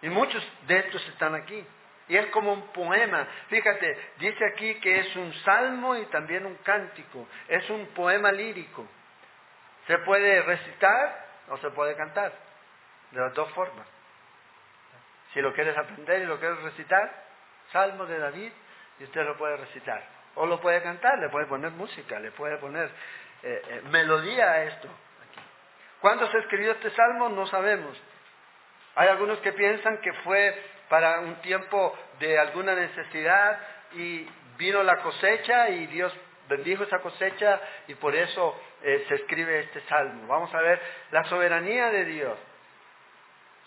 [0.01, 1.65] Y muchos de estos están aquí.
[2.09, 3.27] Y es como un poema.
[3.49, 7.27] Fíjate, dice aquí que es un salmo y también un cántico.
[7.47, 8.87] Es un poema lírico.
[9.87, 12.31] Se puede recitar o se puede cantar.
[13.11, 13.87] De las dos formas.
[15.33, 17.11] Si lo quieres aprender y lo quieres recitar,
[17.71, 18.51] Salmo de David,
[18.99, 20.03] y usted lo puede recitar.
[20.35, 22.89] O lo puede cantar, le puede poner música, le puede poner
[23.43, 24.87] eh, eh, melodía a esto.
[25.99, 27.29] ¿Cuándo se escribió este salmo?
[27.29, 27.97] No sabemos.
[28.97, 33.59] Hay algunos que piensan que fue para un tiempo de alguna necesidad
[33.93, 36.11] y vino la cosecha y Dios
[36.49, 40.27] bendijo esa cosecha y por eso eh, se escribe este salmo.
[40.27, 40.81] Vamos a ver
[41.11, 42.39] la soberanía de Dios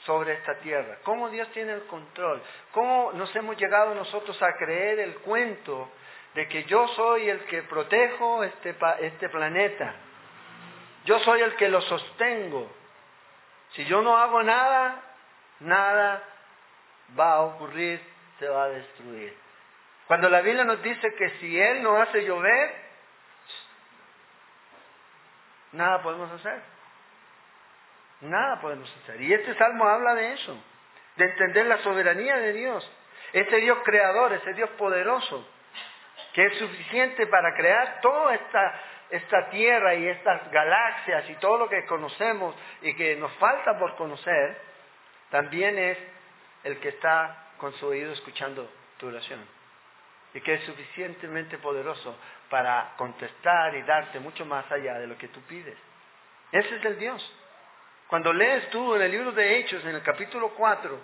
[0.05, 4.99] sobre esta tierra, cómo Dios tiene el control, cómo nos hemos llegado nosotros a creer
[4.99, 5.93] el cuento
[6.35, 9.95] de que yo soy el que protejo este, este planeta,
[11.05, 12.69] yo soy el que lo sostengo.
[13.75, 15.10] Si yo no hago nada,
[15.61, 16.23] nada
[17.19, 18.01] va a ocurrir,
[18.39, 19.37] se va a destruir.
[20.07, 22.75] Cuando la Biblia nos dice que si Él no hace llover,
[25.73, 26.61] nada podemos hacer.
[28.23, 29.21] Nada podemos hacer.
[29.21, 30.57] Y este salmo habla de eso,
[31.17, 32.91] de entender la soberanía de Dios.
[33.33, 35.47] Ese Dios creador, ese Dios poderoso,
[36.33, 41.69] que es suficiente para crear toda esta, esta tierra y estas galaxias y todo lo
[41.69, 44.70] que conocemos y que nos falta por conocer,
[45.31, 45.99] también es
[46.65, 49.41] el que está con su oído escuchando tu oración
[50.35, 52.17] y que es suficientemente poderoso
[52.49, 55.77] para contestar y darte mucho más allá de lo que tú pides.
[56.53, 57.37] Ese es el Dios.
[58.09, 61.01] Cuando lees tú en el libro de Hechos, en el capítulo 4,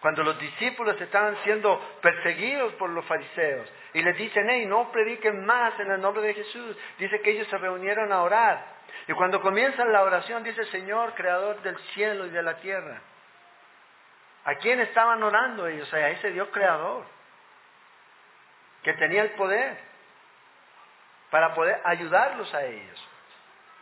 [0.00, 5.44] cuando los discípulos estaban siendo perseguidos por los fariseos y les dicen, hey, no prediquen
[5.44, 8.80] más en el nombre de Jesús, dice que ellos se reunieron a orar.
[9.08, 13.02] Y cuando comienzan la oración, dice, Señor, creador del cielo y de la tierra.
[14.44, 15.92] ¿A quién estaban orando ellos?
[15.92, 17.04] A ese Dios creador,
[18.82, 19.78] que tenía el poder
[21.30, 23.08] para poder ayudarlos a ellos.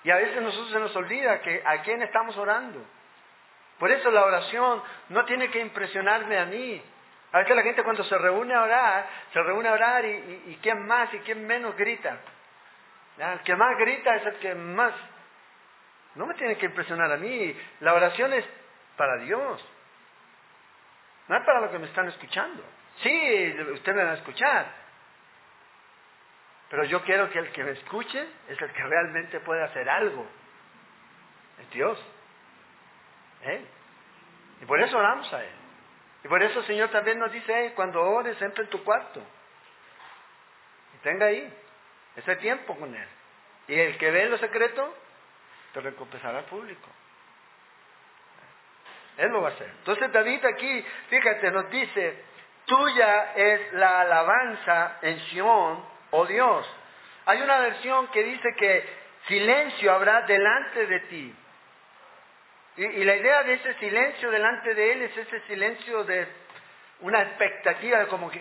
[0.05, 2.85] Y a veces nosotros se nos olvida que a quién estamos orando.
[3.79, 6.83] Por eso la oración no tiene que impresionarme a mí.
[7.33, 10.59] A veces la gente cuando se reúne a orar, se reúne a orar y, y,
[10.63, 12.19] quién más y quién menos grita.
[13.19, 14.93] El que más grita es el que más...
[16.15, 17.57] No me tiene que impresionar a mí.
[17.81, 18.45] La oración es
[18.97, 19.65] para Dios.
[21.29, 22.63] No es para lo que me están escuchando.
[23.03, 24.67] Sí, usted me va a escuchar.
[26.71, 30.27] Pero yo quiero que el que me escuche es el que realmente puede hacer algo.
[31.61, 31.99] Es Dios.
[33.43, 33.65] ¿Eh?
[34.63, 35.53] Y por eso oramos a Él.
[36.25, 39.23] Y por eso el Señor también nos dice, cuando ores, entra en tu cuarto.
[40.95, 41.53] Y tenga ahí
[42.17, 43.09] ese tiempo con Él.
[43.69, 44.95] Y el que ve lo secreto,
[45.73, 46.89] te recompensará al público.
[49.19, 49.69] Él lo va a hacer.
[49.79, 52.25] Entonces David aquí, fíjate, nos dice,
[52.65, 56.67] tuya es la alabanza en Sion oh Dios.
[57.27, 58.89] Hay una versión que dice que
[59.27, 61.35] silencio habrá delante de ti.
[62.77, 66.29] Y, la idea de ese silencio delante de Él es ese silencio de
[67.01, 68.41] una expectativa de como que...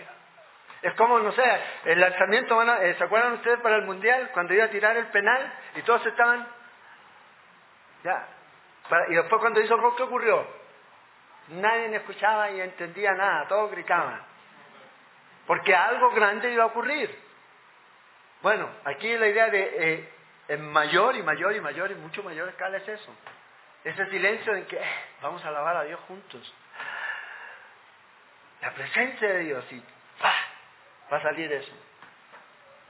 [0.80, 4.30] Es como, no sé, el lanzamiento, eh, ¿se acuerdan ustedes para el Mundial?
[4.32, 6.46] Cuando iba a tirar el penal y todos estaban...
[8.04, 8.28] Ya.
[9.08, 10.46] y después cuando hizo gol, ¿qué ocurrió?
[11.50, 14.20] Nadie escuchaba y entendía nada, todos gritaban.
[15.46, 17.18] Porque algo grande iba a ocurrir.
[18.42, 20.10] Bueno, aquí la idea de
[20.48, 23.14] eh, mayor y mayor y mayor y mucho mayor escala es eso.
[23.84, 24.92] Ese silencio en que eh,
[25.22, 26.54] vamos a alabar a Dios juntos.
[28.60, 29.82] La presencia de Dios y
[31.10, 31.72] va a salir eso.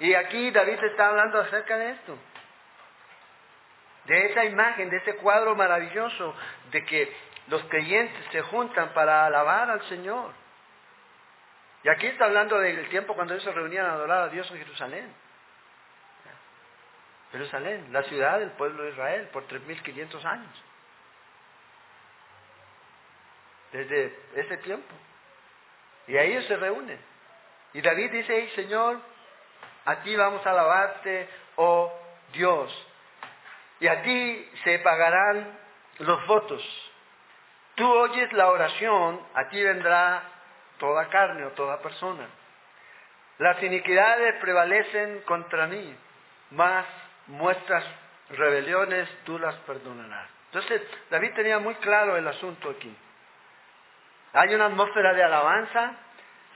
[0.00, 2.18] Y aquí David está hablando acerca de esto.
[4.04, 6.34] De esa imagen, de ese cuadro maravilloso
[6.70, 7.14] de que
[7.49, 10.32] los creyentes se juntan para alabar al Señor.
[11.84, 14.59] Y aquí está hablando del tiempo cuando ellos se reunían a adorar a Dios en
[14.59, 15.14] Jerusalén.
[17.32, 20.64] Jerusalén, la ciudad del pueblo de Israel, por 3.500 años.
[23.72, 24.94] desde ese tiempo.
[26.07, 26.99] Y ahí ellos se reúnen.
[27.74, 29.01] Y David dice, Señor,
[29.84, 31.92] a ti vamos a alabarte, oh
[32.32, 32.86] Dios.
[33.80, 35.59] Y a ti se pagarán
[35.99, 36.88] los votos.
[37.79, 40.20] Tú oyes la oración, a ti vendrá
[40.79, 42.26] toda carne o toda persona.
[43.39, 45.97] Las iniquidades prevalecen contra mí,
[46.51, 46.85] mas
[47.29, 47.85] muestras
[48.31, 50.29] rebeliones tú las perdonarás.
[50.47, 52.95] Entonces, David tenía muy claro el asunto aquí.
[54.33, 55.93] Hay una atmósfera de alabanza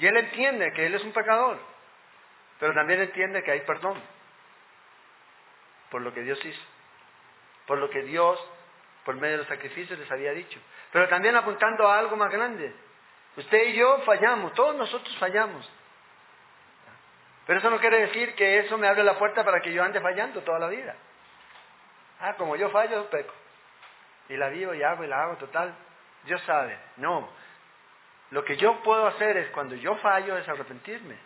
[0.00, 1.56] y él entiende que él es un pecador,
[2.58, 4.02] pero también entiende que hay perdón
[5.88, 6.62] por lo que Dios hizo,
[7.66, 8.38] por lo que Dios,
[9.04, 10.60] por medio de los sacrificios, les había dicho.
[10.92, 12.74] Pero también apuntando a algo más grande.
[13.36, 15.68] Usted y yo fallamos, todos nosotros fallamos.
[17.46, 20.00] Pero eso no quiere decir que eso me abre la puerta para que yo ande
[20.00, 20.94] fallando toda la vida.
[22.20, 23.34] Ah, como yo fallo, peco.
[24.28, 25.74] Y la vivo y hago y la hago, total.
[26.24, 26.78] Dios sabe.
[26.98, 27.28] No.
[28.30, 31.16] Lo que yo puedo hacer es, cuando yo fallo, es arrepentirme.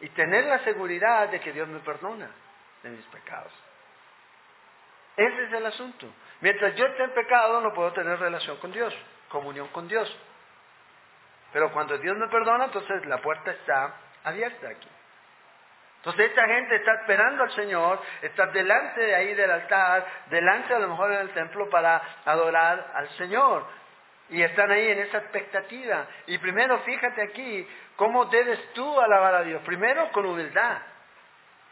[0.00, 2.28] Y tener la seguridad de que Dios me perdona
[2.82, 3.52] de mis pecados.
[5.16, 6.08] Ese es el asunto.
[6.42, 8.92] Mientras yo esté en pecado, no puedo tener relación con Dios,
[9.28, 10.14] comunión con Dios.
[11.52, 14.88] Pero cuando Dios me perdona, entonces la puerta está abierta aquí.
[15.98, 20.80] Entonces esta gente está esperando al Señor, está delante de ahí del altar, delante a
[20.80, 23.64] lo mejor en el templo para adorar al Señor.
[24.28, 26.08] Y están ahí en esa expectativa.
[26.26, 29.62] Y primero fíjate aquí cómo debes tú alabar a Dios.
[29.62, 30.78] Primero con humildad,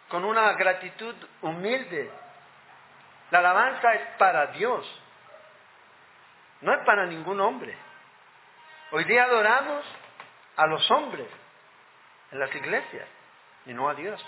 [0.08, 2.08] con una gratitud humilde.
[3.30, 5.02] La alabanza es para Dios,
[6.62, 7.76] no es para ningún hombre.
[8.90, 9.84] Hoy día adoramos
[10.56, 11.28] a los hombres
[12.32, 13.08] en las iglesias
[13.66, 14.24] y no a Dios.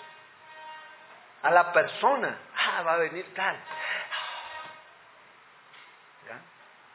[1.43, 3.57] A la persona, ah, va a venir tal.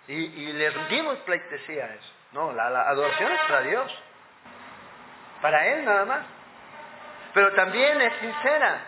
[0.08, 2.14] Y, y, le rendimos pleitesía a eso.
[2.32, 4.04] No, la, adoración es para Dios.
[5.42, 6.26] Para Él nada más.
[7.34, 8.80] Pero también es sincera.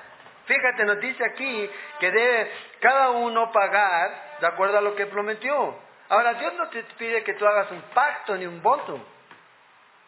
[0.45, 5.77] Fíjate, nos dice aquí que debe cada uno pagar de acuerdo a lo que prometió.
[6.09, 9.05] Ahora, Dios no te pide que tú hagas un pacto ni un voto.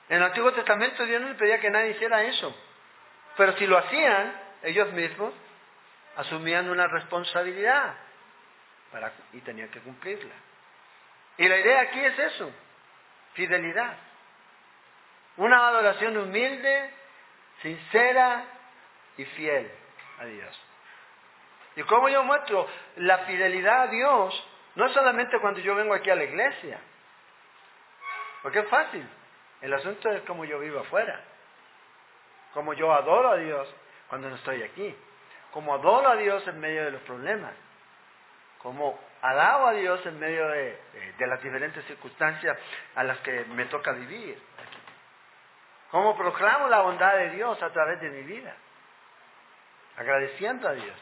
[0.10, 2.54] En el Antiguo Testamento Dios no le pedía que nadie hiciera eso.
[3.38, 5.34] Pero si lo hacían, ellos mismos
[6.18, 7.96] asumían una responsabilidad
[9.34, 10.34] y tenían que cumplirla.
[11.38, 12.52] Y la idea aquí es eso,
[13.34, 13.96] fidelidad.
[15.38, 16.94] Una adoración humilde,
[17.62, 18.44] sincera
[19.18, 19.72] y fiel
[20.20, 20.71] a Dios.
[21.76, 22.68] ¿Y cómo yo muestro
[22.98, 24.48] la fidelidad a Dios?
[24.76, 26.80] No solamente cuando yo vengo aquí a la iglesia,
[28.42, 29.08] porque es fácil.
[29.62, 31.22] El asunto es cómo yo vivo afuera
[32.54, 33.68] como yo adoro a Dios
[34.08, 34.96] cuando no estoy aquí,
[35.52, 37.54] como adoro a Dios en medio de los problemas,
[38.60, 40.78] como alabo a Dios en medio de,
[41.20, 42.58] las diferentes circunstancias
[42.96, 44.42] a las que me toca vivir,
[45.92, 48.54] como proclamo la bondad de Dios a través de mi vida,
[49.98, 50.96] agradeciendo a Dios.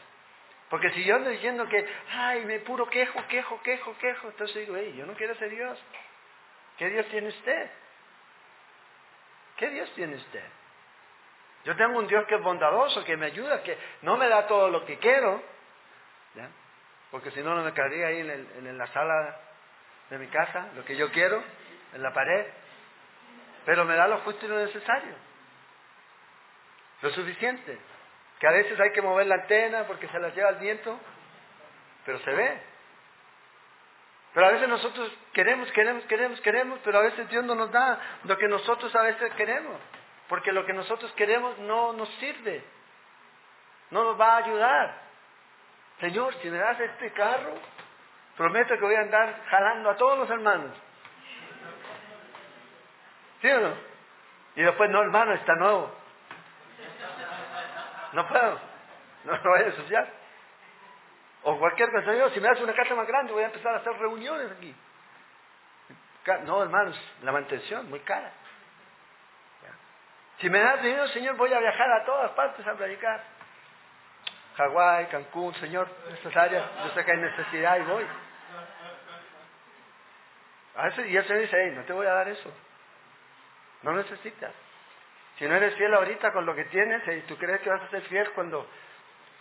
[0.70, 4.76] Porque si yo ando diciendo que, ay, me puro quejo, quejo, quejo, quejo, entonces digo,
[4.76, 5.78] hey, yo no quiero ser Dios.
[6.78, 7.70] ¿Qué Dios tiene usted?
[9.56, 10.44] ¿Qué Dios tiene usted?
[11.64, 14.70] Yo tengo un Dios que es bondadoso, que me ayuda, que no me da todo
[14.70, 15.42] lo que quiero,
[17.10, 19.40] porque si no, no me quedaría ahí en la sala
[20.08, 21.42] de mi casa, lo que yo quiero,
[21.92, 22.46] en la pared,
[23.66, 25.14] pero me da lo justo y lo necesario,
[27.02, 27.78] lo suficiente,
[28.40, 30.98] que a veces hay que mover la antena porque se la lleva el viento,
[32.04, 32.62] pero se ve.
[34.34, 38.00] Pero a veces nosotros queremos, queremos, queremos, queremos, pero a veces Dios no nos da
[38.24, 39.78] lo que nosotros a veces queremos
[40.30, 42.62] porque lo que nosotros queremos no nos sirve,
[43.90, 44.94] no nos va a ayudar.
[45.98, 47.54] Señor, si me das este carro,
[48.36, 50.70] prometo que voy a andar jalando a todos los hermanos.
[53.42, 53.74] ¿Sí o no?
[54.54, 55.92] Y después, no, hermano, está nuevo.
[58.12, 58.60] No puedo,
[59.24, 60.08] no lo voy a asociar.
[61.42, 63.78] O cualquier cosa, yo, si me das una casa más grande, voy a empezar a
[63.78, 64.74] hacer reuniones aquí.
[66.44, 68.30] No, hermanos, la mantención, muy cara.
[70.38, 73.22] Si me das dinero, Señor, voy a viajar a todas partes a predicar.
[74.56, 78.06] Hawái, Cancún, Señor, estas áreas, yo sé que hay necesidad y voy.
[81.08, 82.50] Y el Señor dice, no te voy a dar eso.
[83.82, 84.52] No necesitas.
[85.40, 87.88] Si no eres fiel ahorita con lo que tienes, y tú crees que vas a
[87.88, 88.68] ser fiel cuando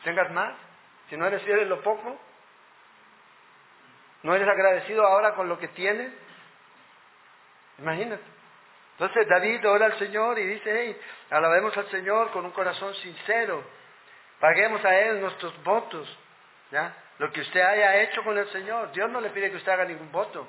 [0.05, 0.53] tengas más,
[1.09, 2.17] si no eres fiel en lo poco,
[4.23, 6.09] no eres agradecido ahora con lo que tienes,
[7.79, 8.23] imagínate.
[8.93, 10.97] Entonces David ora al Señor y dice, hey,
[11.31, 13.61] alabemos al Señor con un corazón sincero,
[14.39, 16.17] paguemos a Él nuestros votos,
[16.71, 16.95] ¿ya?
[17.17, 19.83] Lo que usted haya hecho con el Señor, Dios no le pide que usted haga
[19.83, 20.47] ningún voto,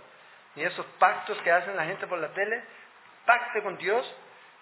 [0.54, 2.62] y esos pactos que hacen la gente por la tele,
[3.26, 4.06] pacte con Dios,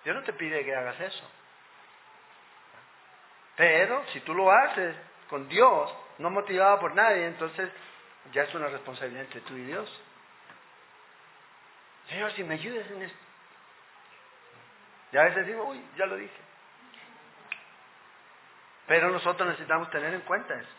[0.05, 1.31] Dios no te pide que hagas eso.
[3.57, 4.97] Pero si tú lo haces
[5.29, 7.71] con Dios, no motivado por nadie, entonces
[8.33, 10.01] ya es una responsabilidad entre tú y Dios.
[12.09, 13.19] Señor, si me ayudas en esto.
[15.13, 16.41] Y a veces digo, uy, ya lo dije.
[18.87, 20.71] Pero nosotros necesitamos tener en cuenta eso.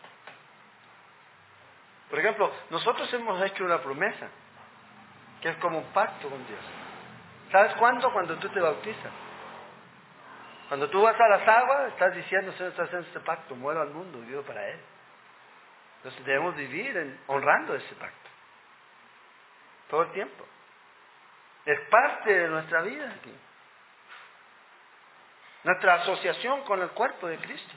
[2.10, 4.30] Por ejemplo, nosotros hemos hecho una promesa,
[5.42, 6.79] que es como un pacto con Dios.
[7.52, 8.12] ¿Sabes cuándo?
[8.12, 9.12] Cuando tú te bautizas.
[10.68, 13.90] Cuando tú vas a las aguas, estás diciendo, Señor, estás haciendo este pacto, muero al
[13.90, 14.80] mundo, vivo para Él.
[15.98, 18.30] Entonces debemos vivir honrando ese pacto.
[19.90, 20.46] Todo el tiempo.
[21.66, 23.36] Es parte de nuestra vida aquí.
[25.64, 27.74] Nuestra asociación con el cuerpo de Cristo.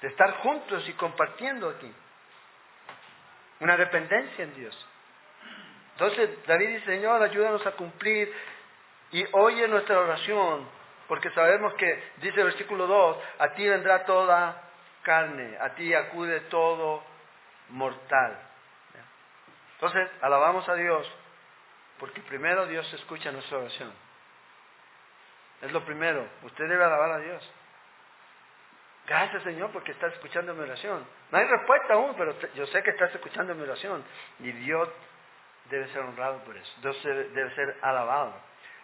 [0.00, 1.94] De estar juntos y compartiendo aquí.
[3.60, 4.88] Una dependencia en Dios.
[6.02, 8.34] Entonces David dice, Señor, ayúdanos a cumplir
[9.12, 10.68] y oye nuestra oración,
[11.06, 11.86] porque sabemos que,
[12.16, 14.62] dice el versículo 2, a ti vendrá toda
[15.02, 17.04] carne, a ti acude todo
[17.68, 18.36] mortal.
[19.74, 21.08] Entonces, alabamos a Dios,
[22.00, 23.92] porque primero Dios escucha nuestra oración.
[25.60, 27.52] Es lo primero, usted debe alabar a Dios.
[29.06, 31.06] Gracias Señor porque estás escuchando mi oración.
[31.30, 34.04] No hay respuesta aún, pero yo sé que estás escuchando mi oración.
[34.40, 34.88] Y Dios
[35.72, 36.72] debe ser honrado por eso.
[36.82, 38.34] Dios debe ser alabado.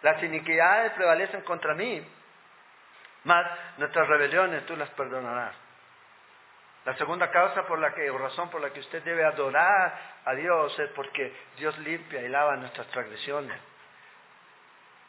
[0.01, 2.05] Las iniquidades prevalecen contra mí,
[3.23, 3.45] mas
[3.77, 5.55] nuestras rebeliones tú las perdonarás.
[6.85, 10.33] La segunda causa por la que, o razón por la que usted debe adorar a
[10.33, 13.59] Dios es porque Dios limpia y lava nuestras transgresiones.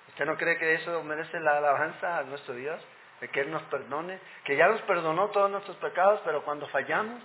[0.08, 2.84] ¿Usted no cree que eso merece la alabanza a nuestro Dios?
[3.20, 7.22] De que Él nos perdone, que ya nos perdonó todos nuestros pecados, pero cuando fallamos,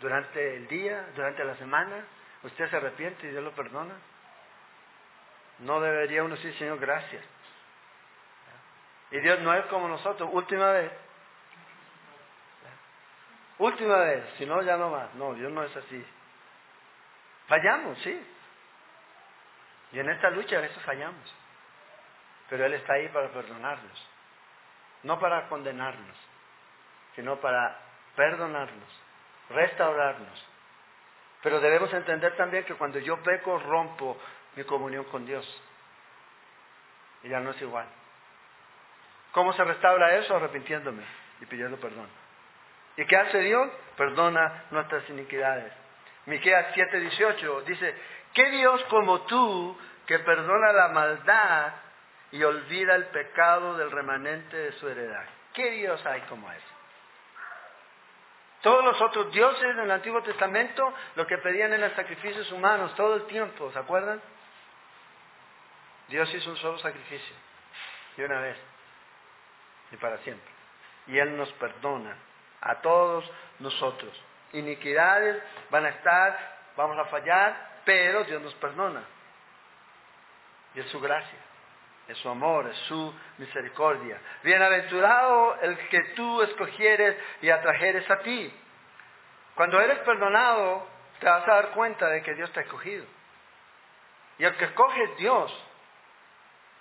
[0.00, 2.04] durante el día, durante la semana,
[2.42, 3.94] usted se arrepiente y Dios lo perdona.
[5.60, 7.24] No debería uno decir, Señor, gracias.
[9.10, 10.92] Y Dios no es como nosotros, última vez.
[13.58, 15.14] Última vez, si no, ya no más.
[15.14, 16.06] No, Dios no es así.
[17.46, 18.26] Fallamos, sí.
[19.92, 21.34] Y en esta lucha a veces fallamos.
[22.48, 24.08] Pero Él está ahí para perdonarnos.
[25.02, 26.16] No para condenarnos,
[27.14, 27.78] sino para
[28.16, 29.00] perdonarnos,
[29.48, 30.49] restaurarnos.
[31.42, 34.18] Pero debemos entender también que cuando yo peco, rompo
[34.56, 35.46] mi comunión con Dios.
[37.22, 37.86] Y ya no es igual.
[39.32, 40.36] ¿Cómo se restaura eso?
[40.36, 41.02] Arrepintiéndome
[41.40, 42.08] y pidiendo perdón.
[42.96, 43.70] ¿Y qué hace Dios?
[43.96, 45.72] Perdona nuestras iniquidades.
[46.26, 47.94] Miqueas 7:18 dice,
[48.34, 51.72] ¿qué Dios como tú que perdona la maldad
[52.32, 55.24] y olvida el pecado del remanente de su heredad?
[55.54, 56.69] ¿Qué Dios hay como ese?
[58.62, 63.16] Todos los otros dioses en el Antiguo Testamento lo que pedían eran sacrificios humanos todo
[63.16, 64.20] el tiempo, ¿se acuerdan?
[66.08, 67.34] Dios hizo un solo sacrificio,
[68.16, 68.56] y una vez,
[69.92, 70.50] y para siempre.
[71.06, 72.16] Y Él nos perdona
[72.60, 73.24] a todos
[73.60, 74.12] nosotros.
[74.52, 79.04] Iniquidades van a estar, vamos a fallar, pero Dios nos perdona.
[80.74, 81.38] Y es su gracia,
[82.10, 84.18] es su amor, es su misericordia.
[84.42, 88.52] Bienaventurado el que tú escogieres y atrajeres a ti.
[89.54, 90.86] Cuando eres perdonado,
[91.18, 93.04] te vas a dar cuenta de que Dios te ha escogido.
[94.38, 95.66] Y el que escoge es Dios.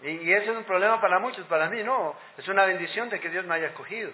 [0.01, 2.15] Y, ese es un problema para muchos, para mí no.
[2.37, 4.11] Es una bendición de que Dios me haya escogido.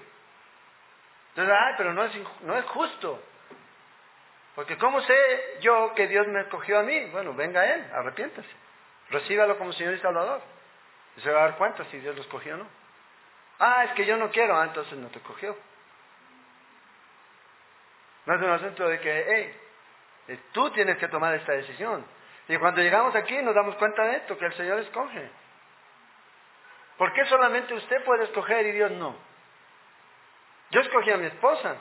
[1.30, 2.12] Entonces, ay, pero no es,
[2.42, 3.22] no es justo.
[4.56, 7.06] Porque ¿cómo sé yo que Dios me escogió a mí?
[7.12, 8.50] Bueno, venga Él, arrepiéntase.
[9.10, 10.42] Recíbalo como Señor y Salvador.
[11.18, 12.68] Y se va a dar cuenta si Dios lo escogió o no.
[13.60, 15.56] Ah, es que yo no quiero, ah, entonces no te escogió.
[18.26, 19.26] No es un asunto de que,
[20.28, 22.06] hey, tú tienes que tomar esta decisión.
[22.48, 25.30] Y cuando llegamos aquí nos damos cuenta de esto, que el Señor escoge.
[26.98, 29.16] ¿Por qué solamente usted puede escoger y Dios no?
[30.72, 31.76] Yo escogí a mi esposa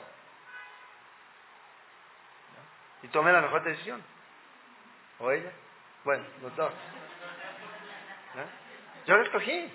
[3.01, 4.03] y tomé la mejor decisión.
[5.19, 5.51] ¿O ella?
[6.03, 6.73] Bueno, los dos.
[9.05, 9.71] Yo la escogí.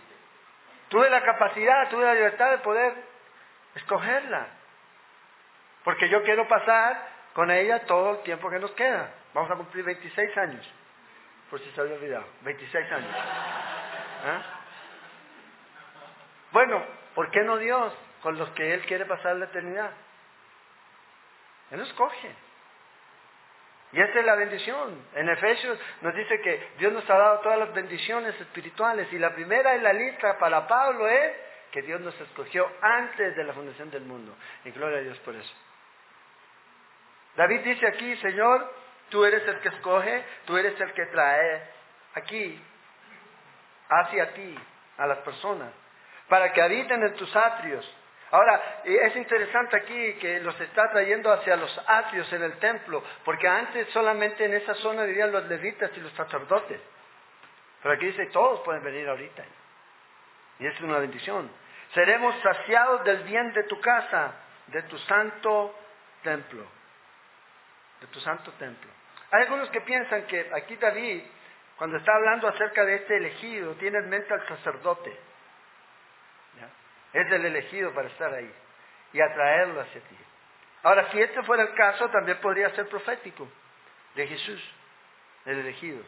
[0.88, 2.94] Tuve la capacidad, tuve la libertad de poder
[3.74, 4.48] escogerla.
[5.84, 9.12] Porque yo quiero pasar con ella todo el tiempo que nos queda.
[9.32, 10.68] Vamos a cumplir 26 años.
[11.48, 12.26] Por si se había olvidado.
[12.42, 13.16] 26 años.
[14.26, 14.42] ¿Ah?
[16.52, 19.90] Bueno, ¿por qué no Dios con los que Él quiere pasar la eternidad?
[21.70, 22.34] Él escoge.
[23.92, 25.04] Y esta es la bendición.
[25.14, 29.34] En Efesios nos dice que Dios nos ha dado todas las bendiciones espirituales y la
[29.34, 31.32] primera en la lista para Pablo es
[31.72, 34.36] que Dios nos escogió antes de la fundación del mundo.
[34.64, 35.54] Y gloria a Dios por eso.
[37.36, 38.70] David dice aquí, Señor,
[39.10, 41.62] Tú eres el que escoge, tú eres el que trae
[42.14, 42.62] aquí,
[43.88, 44.56] hacia ti,
[44.96, 45.72] a las personas,
[46.28, 47.84] para que habiten en tus atrios.
[48.32, 53.48] Ahora, es interesante aquí que los está trayendo hacia los atrios en el templo, porque
[53.48, 56.80] antes solamente en esa zona vivían los levitas y los sacerdotes.
[57.82, 59.42] Pero aquí dice, todos pueden venir ahorita.
[60.60, 61.50] Y es una bendición.
[61.92, 64.34] Seremos saciados del bien de tu casa,
[64.68, 65.74] de tu santo
[66.22, 66.64] templo.
[68.00, 68.90] De tu santo templo.
[69.32, 71.22] Hay algunos que piensan que aquí David,
[71.76, 75.29] cuando está hablando acerca de este elegido, tiene en mente al sacerdote.
[77.12, 78.52] Es el elegido para estar ahí
[79.12, 80.16] y atraerlo hacia ti.
[80.82, 83.48] Ahora, si este fuera el caso, también podría ser profético
[84.14, 84.62] de Jesús,
[85.44, 86.02] el elegido.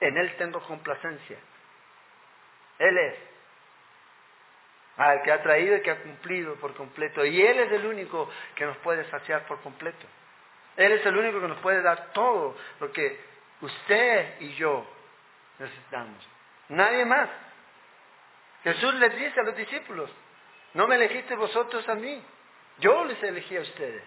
[0.00, 1.38] En Él tengo complacencia.
[2.78, 3.14] Él es.
[4.96, 7.24] Al que ha traído y que ha cumplido por completo.
[7.24, 10.06] Y Él es el único que nos puede saciar por completo.
[10.76, 13.20] Él es el único que nos puede dar todo lo que
[13.60, 14.86] usted y yo
[15.58, 16.28] necesitamos.
[16.68, 17.28] Nadie más.
[18.64, 20.10] Jesús les dice a los discípulos,
[20.74, 22.22] no me elegiste vosotros a mí,
[22.78, 24.02] yo les elegí a ustedes.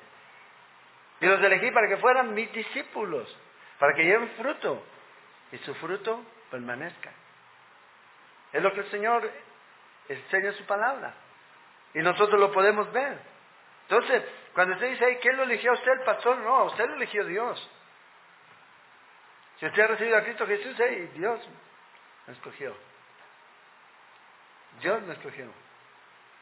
[1.20, 3.36] Y los elegí para que fueran mis discípulos,
[3.80, 4.84] para que lleven fruto
[5.52, 7.12] y su fruto permanezca.
[8.52, 9.32] Es lo que el Señor
[10.10, 11.14] enseña en su palabra.
[11.94, 13.18] Y nosotros lo podemos ver.
[13.84, 16.38] Entonces, cuando usted dice, ¿quién lo eligió a usted, el pastor?
[16.38, 17.70] No, a usted lo eligió Dios.
[19.60, 21.40] Si usted ha recibido a Cristo Jesús, hey, Dios
[22.28, 22.76] me escogió.
[24.82, 25.65] Dios me escogió.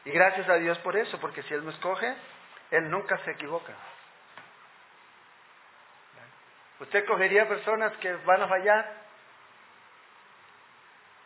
[0.04, 2.14] Y gracias a Dios por eso, porque si Él me escoge,
[2.70, 3.72] Él nunca se equivoca.
[6.80, 9.04] ¿Usted cogería personas que van a fallar?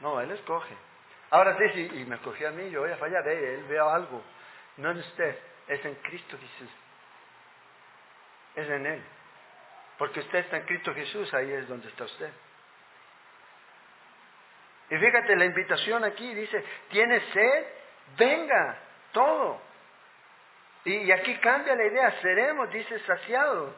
[0.00, 0.76] No, Él escoge.
[1.30, 4.22] Ahora sí, sí, y me escogió a mí, yo voy a fallar, Él veo algo.
[4.76, 6.70] No en usted, es en Cristo Jesús.
[8.54, 9.02] Es en Él.
[9.98, 12.30] Porque usted está en Cristo Jesús, ahí es donde está usted.
[14.90, 17.66] Y fíjate, la invitación aquí dice, ¿tiene sed?
[18.16, 18.78] Venga,
[19.12, 19.60] todo.
[20.84, 23.74] Y, aquí cambia la idea, seremos, dice saciado.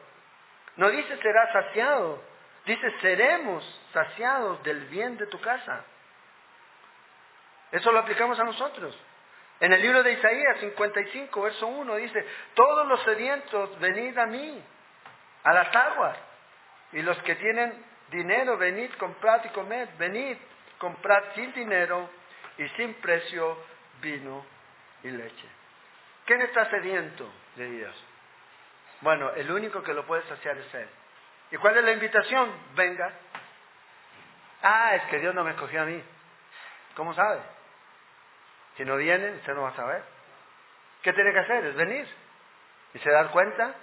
[0.77, 2.23] No dice será saciado,
[2.65, 5.83] dice seremos saciados del bien de tu casa.
[7.71, 8.97] Eso lo aplicamos a nosotros.
[9.59, 12.25] En el libro de Isaías 55, verso 1 dice,
[12.55, 14.63] todos los sedientos, venid a mí,
[15.43, 16.17] a las aguas.
[16.93, 19.87] Y los que tienen dinero, venid, comprad y comed.
[19.97, 20.37] Venid,
[20.77, 22.09] comprad sin dinero
[22.57, 23.57] y sin precio
[24.01, 24.45] vino
[25.03, 25.47] y leche.
[26.25, 28.05] ¿Quién está sediento de Dios?
[29.01, 30.89] Bueno, el único que lo puede saciar es Él.
[31.51, 32.51] ¿Y cuál es la invitación?
[32.75, 33.11] Venga.
[34.61, 36.01] Ah, es que Dios no me escogió a mí.
[36.95, 37.39] ¿Cómo sabe?
[38.77, 40.03] Si no viene, usted no va a saber.
[41.01, 41.65] ¿Qué tiene que hacer?
[41.65, 42.07] Es venir.
[42.93, 43.73] Y se dar cuenta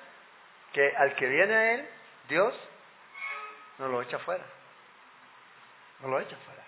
[0.72, 1.88] que al que viene a Él,
[2.28, 2.54] Dios
[3.78, 4.44] no lo echa fuera.
[6.00, 6.62] No lo echa fuera.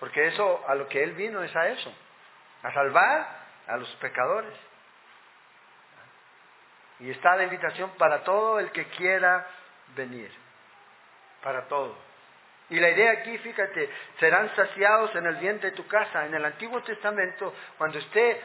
[0.00, 1.94] Porque eso, a lo que Él vino es a eso
[2.62, 3.26] a salvar
[3.66, 4.54] a los pecadores.
[7.00, 9.46] Y está la invitación para todo el que quiera
[9.94, 10.30] venir,
[11.42, 11.96] para todo.
[12.70, 13.88] Y la idea aquí, fíjate,
[14.18, 16.26] serán saciados en el bien de tu casa.
[16.26, 18.40] En el Antiguo Testamento, cuando usted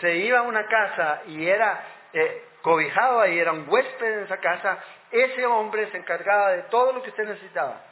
[0.00, 4.38] se iba a una casa y era eh, cobijado ahí, era un huésped en esa
[4.38, 4.78] casa,
[5.10, 7.82] ese hombre se encargaba de todo lo que usted necesitaba.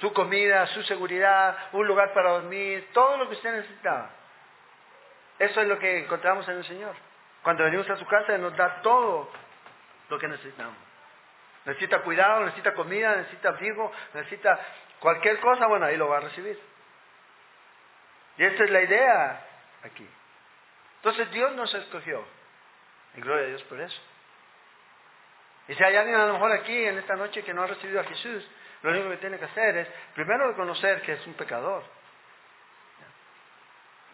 [0.00, 4.10] Su comida, su seguridad, un lugar para dormir, todo lo que usted necesitaba.
[5.40, 6.94] Eso es lo que encontramos en el Señor.
[7.42, 9.30] Cuando venimos a su casa, nos da todo
[10.10, 10.76] lo que necesitamos.
[11.64, 14.60] Necesita cuidado, necesita comida, necesita abrigo, necesita
[14.98, 16.60] cualquier cosa, bueno, ahí lo va a recibir.
[18.36, 19.46] Y esa es la idea
[19.82, 20.06] aquí.
[20.96, 22.22] Entonces Dios nos escogió.
[23.16, 24.00] Y gloria a Dios por eso.
[25.68, 28.00] Y si hay alguien a lo mejor aquí en esta noche que no ha recibido
[28.00, 28.46] a Jesús,
[28.82, 31.82] lo único que tiene que hacer es primero reconocer que es un pecador.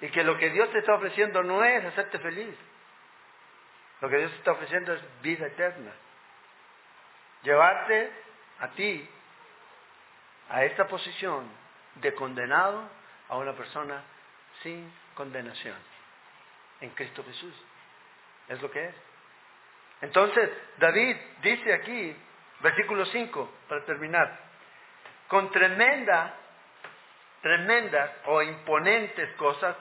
[0.00, 2.54] Y que lo que Dios te está ofreciendo no es hacerte feliz.
[4.00, 5.92] Lo que Dios te está ofreciendo es vida eterna.
[7.42, 8.10] Llevarte
[8.60, 9.08] a ti
[10.50, 11.48] a esta posición
[11.96, 12.88] de condenado
[13.28, 14.02] a una persona
[14.62, 15.76] sin condenación
[16.80, 17.54] en Cristo Jesús.
[18.48, 18.94] Es lo que es.
[20.02, 22.14] Entonces, David dice aquí,
[22.60, 24.38] versículo 5, para terminar,
[25.28, 26.34] con tremenda
[27.42, 29.76] tremendas o imponentes cosas,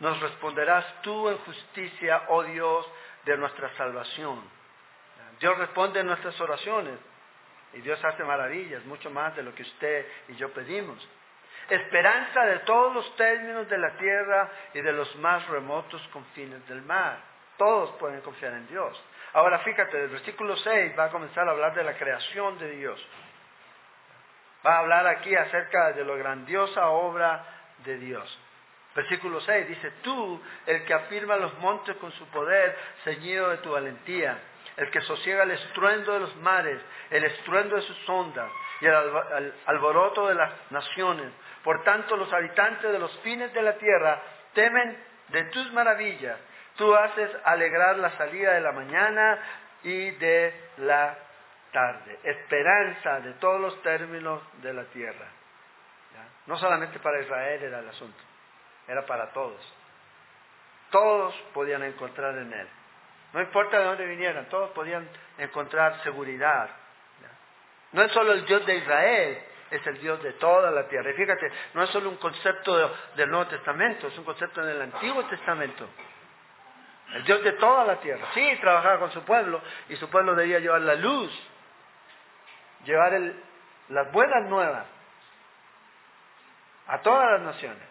[0.00, 2.86] nos responderás tú en justicia, oh Dios,
[3.24, 4.42] de nuestra salvación.
[5.40, 6.98] Dios responde en nuestras oraciones
[7.72, 11.06] y Dios hace maravillas, mucho más de lo que usted y yo pedimos.
[11.68, 16.82] Esperanza de todos los términos de la tierra y de los más remotos confines del
[16.82, 17.18] mar.
[17.58, 19.00] Todos pueden confiar en Dios.
[19.34, 23.06] Ahora fíjate, el versículo 6 va a comenzar a hablar de la creación de Dios.
[24.66, 27.44] Va a hablar aquí acerca de la grandiosa obra
[27.84, 28.38] de Dios.
[28.94, 33.70] Versículo 6 dice, tú, el que afirma los montes con su poder, ceñido de tu
[33.70, 34.38] valentía,
[34.76, 36.80] el que sosiega el estruendo de los mares,
[37.10, 38.50] el estruendo de sus ondas
[38.80, 41.30] y el alboroto de las naciones.
[41.62, 44.20] Por tanto, los habitantes de los fines de la tierra
[44.54, 44.98] temen
[45.28, 46.38] de tus maravillas.
[46.76, 49.38] Tú haces alegrar la salida de la mañana
[49.82, 51.18] y de la
[51.72, 52.18] tarde.
[52.22, 55.26] Esperanza de todos los términos de la tierra.
[56.46, 58.18] No solamente para Israel era el asunto,
[58.86, 59.60] era para todos.
[60.90, 62.68] Todos podían encontrar en Él.
[63.34, 65.06] No importa de dónde vinieran, todos podían
[65.36, 66.70] encontrar seguridad.
[67.92, 71.10] No es solo el Dios de Israel, es el Dios de toda la tierra.
[71.10, 75.24] Y fíjate, no es solo un concepto del Nuevo Testamento, es un concepto del Antiguo
[75.26, 75.86] Testamento.
[77.14, 78.26] El Dios de toda la tierra.
[78.34, 81.30] Sí, trabajaba con su pueblo y su pueblo debía llevar la luz,
[82.84, 83.20] llevar
[83.88, 84.86] las buenas nuevas
[86.86, 87.88] a todas las naciones,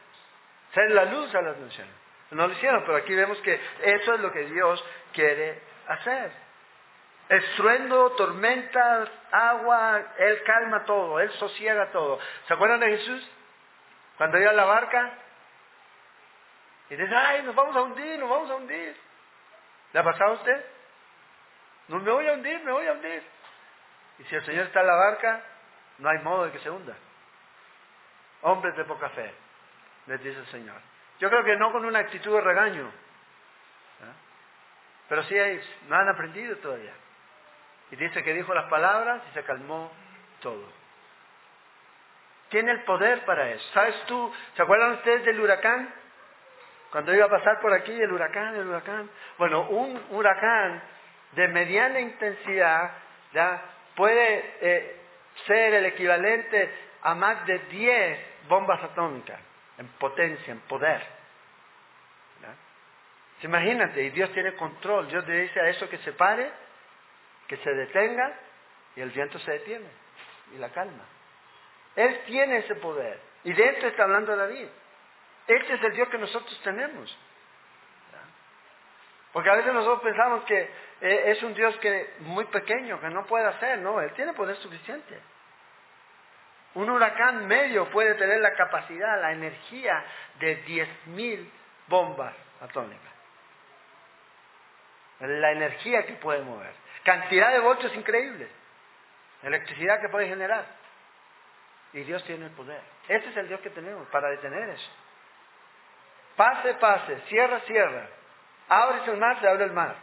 [0.73, 1.93] ser la luz a las naciones.
[2.31, 4.83] No lo hicieron, pero aquí vemos que eso es lo que Dios
[5.13, 6.31] quiere hacer.
[7.29, 12.19] Estruendo, tormentas, agua, Él calma todo, Él sosiega todo.
[12.47, 13.31] ¿Se acuerdan de Jesús?
[14.17, 15.13] Cuando iba a la barca
[16.89, 18.95] y dice, ay, nos vamos a hundir, nos vamos a hundir.
[19.93, 20.65] ¿Le ha pasado a usted?
[21.89, 23.23] No me voy a hundir, me voy a hundir.
[24.20, 25.43] Y si el Señor está en la barca,
[25.99, 26.95] no hay modo de que se hunda.
[28.41, 29.34] Hombres de poca fe,
[30.07, 30.80] les dice el Señor.
[31.20, 34.13] Yo creo que no con una actitud de regaño, ¿eh?
[35.09, 35.36] pero sí
[35.88, 36.93] no han aprendido todavía.
[37.91, 39.91] Y dice que dijo las palabras y se calmó
[40.41, 40.68] todo.
[42.49, 43.65] Tiene el poder para eso.
[43.74, 44.34] ¿Sabes tú?
[44.55, 45.93] ¿Se acuerdan ustedes del huracán?
[46.91, 49.09] Cuando iba a pasar por aquí el huracán, el huracán.
[49.38, 50.82] Bueno, un huracán
[51.34, 52.91] de mediana intensidad
[53.34, 53.61] ya
[53.98, 54.95] puede eh,
[55.48, 56.72] ser el equivalente
[57.02, 59.39] a más de 10 bombas atómicas
[59.80, 61.18] en potencia, en poder.
[63.43, 65.08] Imagínate, y Dios tiene control.
[65.10, 66.50] Dios le dice a eso que se pare,
[67.48, 68.34] que se detenga,
[68.95, 69.88] y el viento se detiene
[70.56, 71.04] y la calma.
[71.95, 73.20] Él tiene ese poder.
[73.43, 74.68] Y de esto está hablando David.
[75.48, 77.16] Este es el Dios que nosotros tenemos.
[79.38, 83.23] Porque a veces nosotros pensamos que eh, es un Dios que muy pequeño, que no
[83.27, 85.15] puede hacer, no, Él tiene poder suficiente.
[86.73, 90.03] Un huracán medio puede tener la capacidad, la energía
[90.39, 91.51] de 10.000
[91.85, 93.13] bombas atómicas.
[95.19, 96.73] La energía que puede mover.
[97.03, 98.49] Cantidad de voltios increíbles.
[99.43, 100.65] Electricidad que puede generar.
[101.93, 102.81] Y Dios tiene el poder.
[103.07, 104.91] Ese es el Dios que tenemos para detener eso.
[106.35, 108.16] Pase, pase, cierra, cierra.
[108.70, 109.95] Abre el mar, se abre el mar.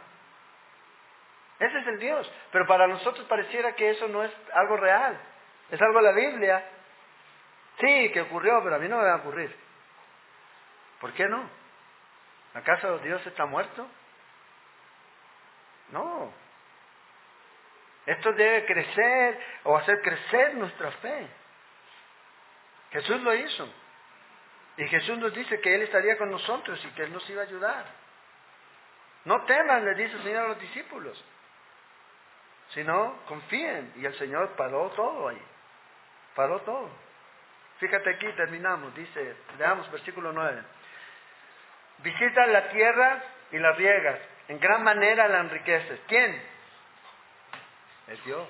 [1.59, 2.31] Ese es el Dios.
[2.51, 5.19] Pero para nosotros pareciera que eso no es algo real.
[5.71, 6.63] Es algo de la Biblia.
[7.79, 9.55] Sí, que ocurrió, pero a mí no me va a ocurrir.
[10.99, 11.49] ¿Por qué no?
[12.53, 13.87] ¿Acaso Dios está muerto?
[15.91, 16.33] No.
[18.05, 21.27] Esto debe crecer o hacer crecer nuestra fe.
[22.91, 23.67] Jesús lo hizo.
[24.77, 27.45] Y Jesús nos dice que Él estaría con nosotros y que Él nos iba a
[27.45, 27.85] ayudar.
[29.25, 31.23] No teman, le dice el Señor a los discípulos,
[32.69, 33.93] sino confíen.
[33.97, 35.41] Y el Señor paró todo ahí.
[36.35, 36.89] Paró todo.
[37.79, 38.93] Fíjate aquí, terminamos.
[38.95, 40.61] Dice, leamos versículo 9.
[41.99, 44.19] Visita la tierra y la riegas.
[44.47, 45.99] En gran manera la enriqueces.
[46.07, 46.41] ¿Quién?
[48.07, 48.47] Es Dios.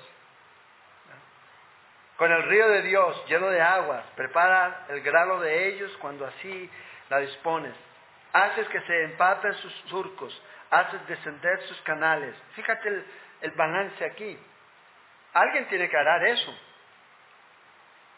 [2.16, 6.70] Con el río de Dios lleno de aguas, prepara el grano de ellos cuando así
[7.10, 7.74] la dispones.
[8.32, 12.34] Haces que se empapen sus surcos, haces descender sus canales.
[12.54, 13.06] Fíjate el,
[13.42, 14.38] el balance aquí.
[15.32, 16.58] Alguien tiene que hará eso.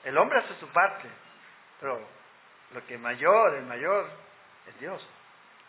[0.04, 1.08] El hombre hace su parte,
[1.80, 2.06] pero
[2.72, 4.08] lo que mayor, el mayor,
[4.66, 5.06] es Dios.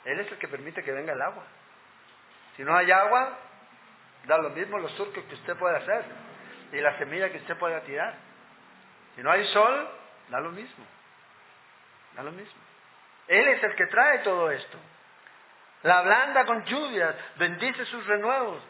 [0.05, 1.43] Él es el que permite que venga el agua.
[2.55, 3.37] Si no hay agua,
[4.25, 6.05] da lo mismo los surcos que usted puede hacer
[6.71, 8.15] y la semilla que usted pueda tirar.
[9.15, 9.89] Si no hay sol,
[10.29, 10.85] da lo mismo.
[12.15, 12.61] Da lo mismo.
[13.27, 14.77] Él es el que trae todo esto.
[15.83, 18.61] La blanda con lluvias, bendice sus renuevos.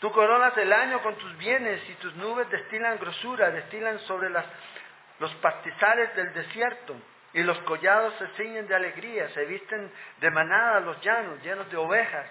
[0.00, 5.34] Tú coronas el año con tus bienes y tus nubes destilan grosura, destilan sobre los
[5.40, 6.96] pastizales del desierto.
[7.34, 9.90] Y los collados se ciñen de alegría, se visten
[10.20, 12.26] de manada los llanos, llenos de ovejas.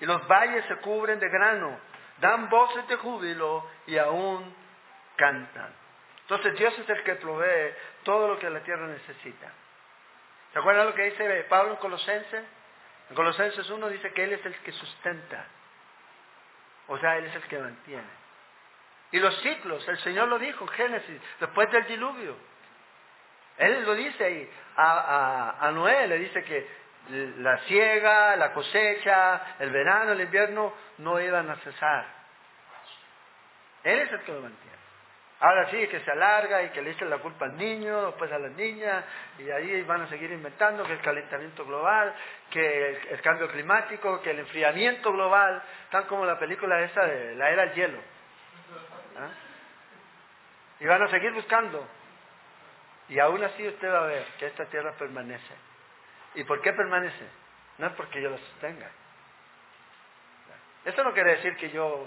[0.00, 1.76] Y los valles se cubren de grano,
[2.20, 4.54] dan voces de júbilo y aún
[5.16, 5.74] cantan.
[6.20, 9.50] Entonces Dios es el que provee todo lo que la tierra necesita.
[10.52, 12.44] ¿Se acuerdan lo que dice Pablo en Colosenses?
[13.10, 15.46] En Colosenses 1 dice que Él es el que sustenta.
[16.88, 18.18] O sea, Él es el que mantiene.
[19.10, 22.36] Y los ciclos, el Señor lo dijo en Génesis, después del diluvio.
[23.56, 24.50] Él lo dice ahí.
[24.76, 26.68] A, a, Noé le dice que
[27.38, 32.06] la siega, la cosecha, el verano, el invierno no iban a cesar.
[33.82, 34.77] Él es el que lo mantiene.
[35.40, 38.38] Ahora sí, que se alarga y que le echen la culpa al niño, después a
[38.40, 39.04] las niñas,
[39.38, 42.12] y ahí van a seguir inventando que el calentamiento global,
[42.50, 47.50] que el, cambio climático, que el enfriamiento global, tal como la película esa de la
[47.50, 47.98] era del hielo.
[49.16, 49.30] ¿Ah?
[50.80, 51.86] Y van a seguir buscando.
[53.08, 55.54] Y aún así usted va a ver que esta tierra permanece.
[56.34, 57.26] ¿Y por qué permanece?
[57.78, 58.90] No es porque yo la sostenga.
[60.84, 62.06] Eso no quiere decir que yo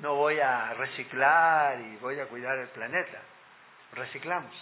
[0.00, 3.20] no voy a reciclar y voy a cuidar el planeta.
[3.92, 4.54] Reciclamos.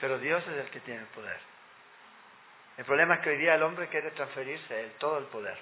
[0.00, 1.40] Pero Dios es el que tiene el poder.
[2.76, 5.58] El problema es que hoy día el hombre quiere transferirse el, todo el poder.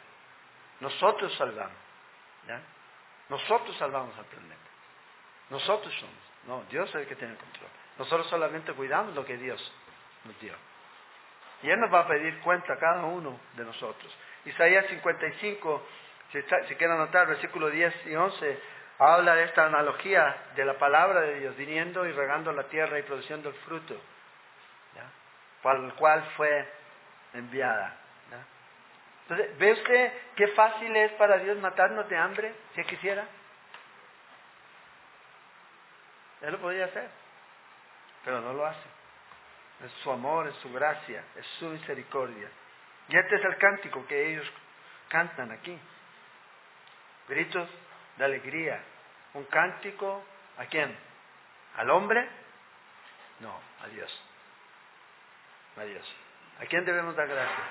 [0.80, 1.76] Nosotros salvamos.
[3.28, 4.56] Nosotros salvamos al planeta.
[5.50, 6.14] Nosotros somos.
[6.46, 7.68] No, Dios es el que tiene el control.
[7.98, 9.72] Nosotros solamente cuidamos lo que Dios
[10.24, 10.54] nos dio.
[11.62, 14.16] Y Él nos va a pedir cuenta a cada uno de nosotros.
[14.44, 15.86] Isaías 55
[16.32, 18.60] si, quieren anotar, versículos 10 y 11,
[18.98, 23.02] habla de esta analogía de la palabra de Dios, viniendo y regando la tierra y
[23.02, 23.98] produciendo el fruto,
[25.62, 26.68] para el cual fue
[27.32, 27.96] enviada.
[29.22, 33.26] Entonces, ¿ve usted qué fácil es para Dios matarnos de hambre, si quisiera?
[36.40, 37.08] Él lo podría hacer,
[38.24, 38.88] pero no lo hace.
[39.84, 42.48] Es su amor, es su gracia, es su misericordia.
[43.08, 44.50] Y este es el cántico que ellos
[45.08, 45.78] cantan aquí
[47.28, 47.68] gritos
[48.16, 48.80] de alegría,
[49.34, 50.24] un cántico,
[50.56, 50.96] ¿a quién?
[51.76, 52.28] ¿Al hombre?
[53.40, 54.22] No, a Dios.
[55.76, 56.14] A Dios.
[56.60, 57.68] ¿A quién debemos dar gracias?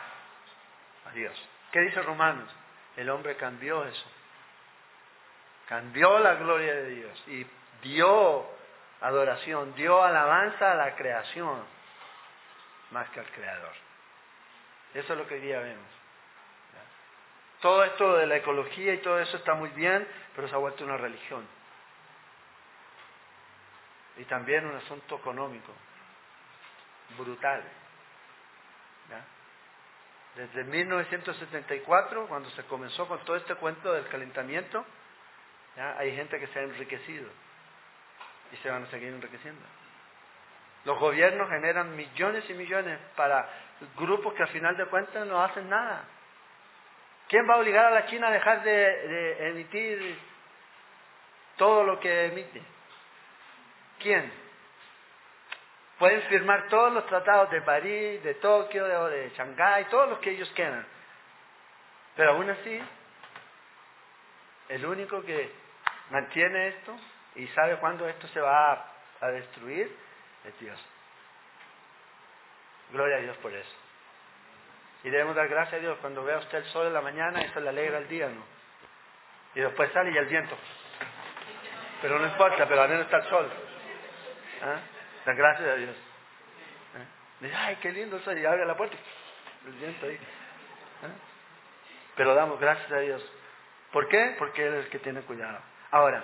[1.06, 1.50] A Dios.
[1.72, 2.50] ¿Qué dice Romanos?
[2.96, 4.06] El hombre cambió eso.
[5.68, 7.46] Cambió la gloria de Dios y
[7.82, 8.48] dio
[9.02, 11.64] adoración, dio alabanza a la creación
[12.92, 13.74] más que al Creador.
[14.94, 15.97] Eso es lo que hoy día vemos.
[17.62, 20.84] Todo esto de la ecología y todo eso está muy bien, pero se ha vuelto
[20.84, 21.48] una religión.
[24.18, 25.74] Y también un asunto económico,
[27.18, 27.64] brutal.
[30.36, 34.86] Desde 1974, cuando se comenzó con todo este cuento del calentamiento,
[35.98, 37.28] hay gente que se ha enriquecido
[38.52, 39.66] y se van a seguir enriqueciendo.
[40.86, 43.50] Los gobiernos generan millones y millones para
[43.98, 46.04] grupos que al final de cuentas no hacen nada.
[47.28, 50.18] ¿Quién va a obligar a la China a dejar de, emitir
[51.58, 52.62] todo lo que emite?
[54.00, 54.32] ¿Quién?
[56.00, 60.32] Pueden firmar todos los tratados de París, de Tokio, de, de Shanghái, todos los que
[60.32, 60.86] ellos quieran.
[62.16, 62.82] Pero aún así,
[64.70, 65.52] el único que
[66.12, 66.96] mantiene esto
[67.36, 69.94] y sabe cuándo esto se va a destruir
[70.46, 70.80] es Dios.
[72.92, 73.87] Gloria a Dios por eso.
[75.08, 77.62] Y debemos dar gracias a Dios cuando vea usted el sol en la mañana, eso
[77.62, 78.44] le alegra el día, ¿no?
[79.56, 80.54] Y después sale y el viento.
[82.02, 83.50] Pero no importa, pero al menos está el sol.
[84.62, 85.32] ¿Ah?
[85.32, 85.96] Gracias a Dios.
[86.94, 87.06] ¿Ah?
[87.40, 88.98] Dice, ay, qué lindo sol, y abre la puerta.
[89.66, 90.20] El viento ahí.
[91.04, 91.16] ¿Ah?
[92.18, 93.26] Pero damos gracias a Dios.
[93.94, 94.36] ¿Por qué?
[94.38, 95.60] Porque Él es el que tiene cuidado.
[95.92, 96.22] Ahora,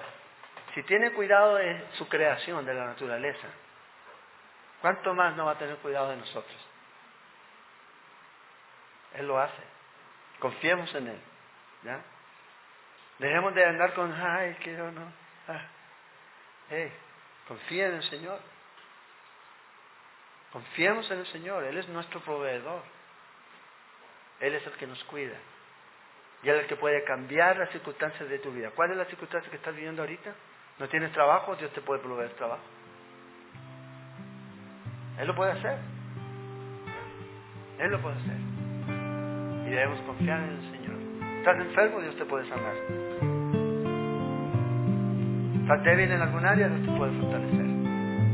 [0.76, 3.48] si tiene cuidado de su creación, de la naturaleza,
[4.82, 6.73] ¿cuánto más no va a tener cuidado de nosotros?
[9.16, 9.62] Él lo hace.
[10.40, 11.22] Confiemos en Él.
[11.84, 12.02] ¿ya?
[13.20, 15.12] Dejemos de andar con, ay, quiero no.
[15.48, 15.62] Ah.
[16.70, 16.92] Hey,
[17.48, 18.40] confía en el Señor.
[20.52, 21.64] Confiemos en el Señor.
[21.64, 22.84] Él es nuestro proveedor.
[24.40, 25.38] Él es el que nos cuida.
[26.42, 28.72] Y Él es el que puede cambiar las circunstancias de tu vida.
[28.72, 30.34] ¿Cuál es la circunstancia que estás viviendo ahorita?
[30.80, 31.56] ¿No tienes trabajo?
[31.56, 32.64] Dios te puede proveer trabajo.
[35.20, 35.78] Él lo puede hacer.
[37.80, 38.53] Él lo puede hacer
[39.74, 40.96] debemos confiar en el Señor.
[41.40, 42.02] ¿Estás enfermo?
[42.02, 42.74] Dios te puede sanar.
[45.62, 46.70] ¿Estás débil en algún área?
[46.70, 47.66] Dios te puede fortalecer.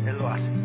[0.08, 0.60] Él lo hace.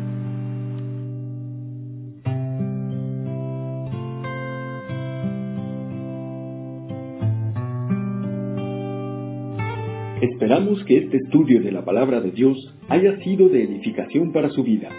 [10.21, 12.57] Esperamos que este estudio de la palabra de Dios
[12.89, 14.89] haya sido de edificación para su vida.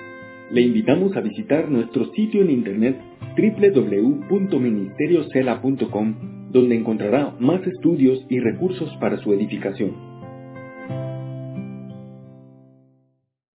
[0.51, 2.97] Le invitamos a visitar nuestro sitio en internet
[3.37, 6.14] www.ministeriocela.com,
[6.51, 10.16] donde encontrará más estudios y recursos para su edificación.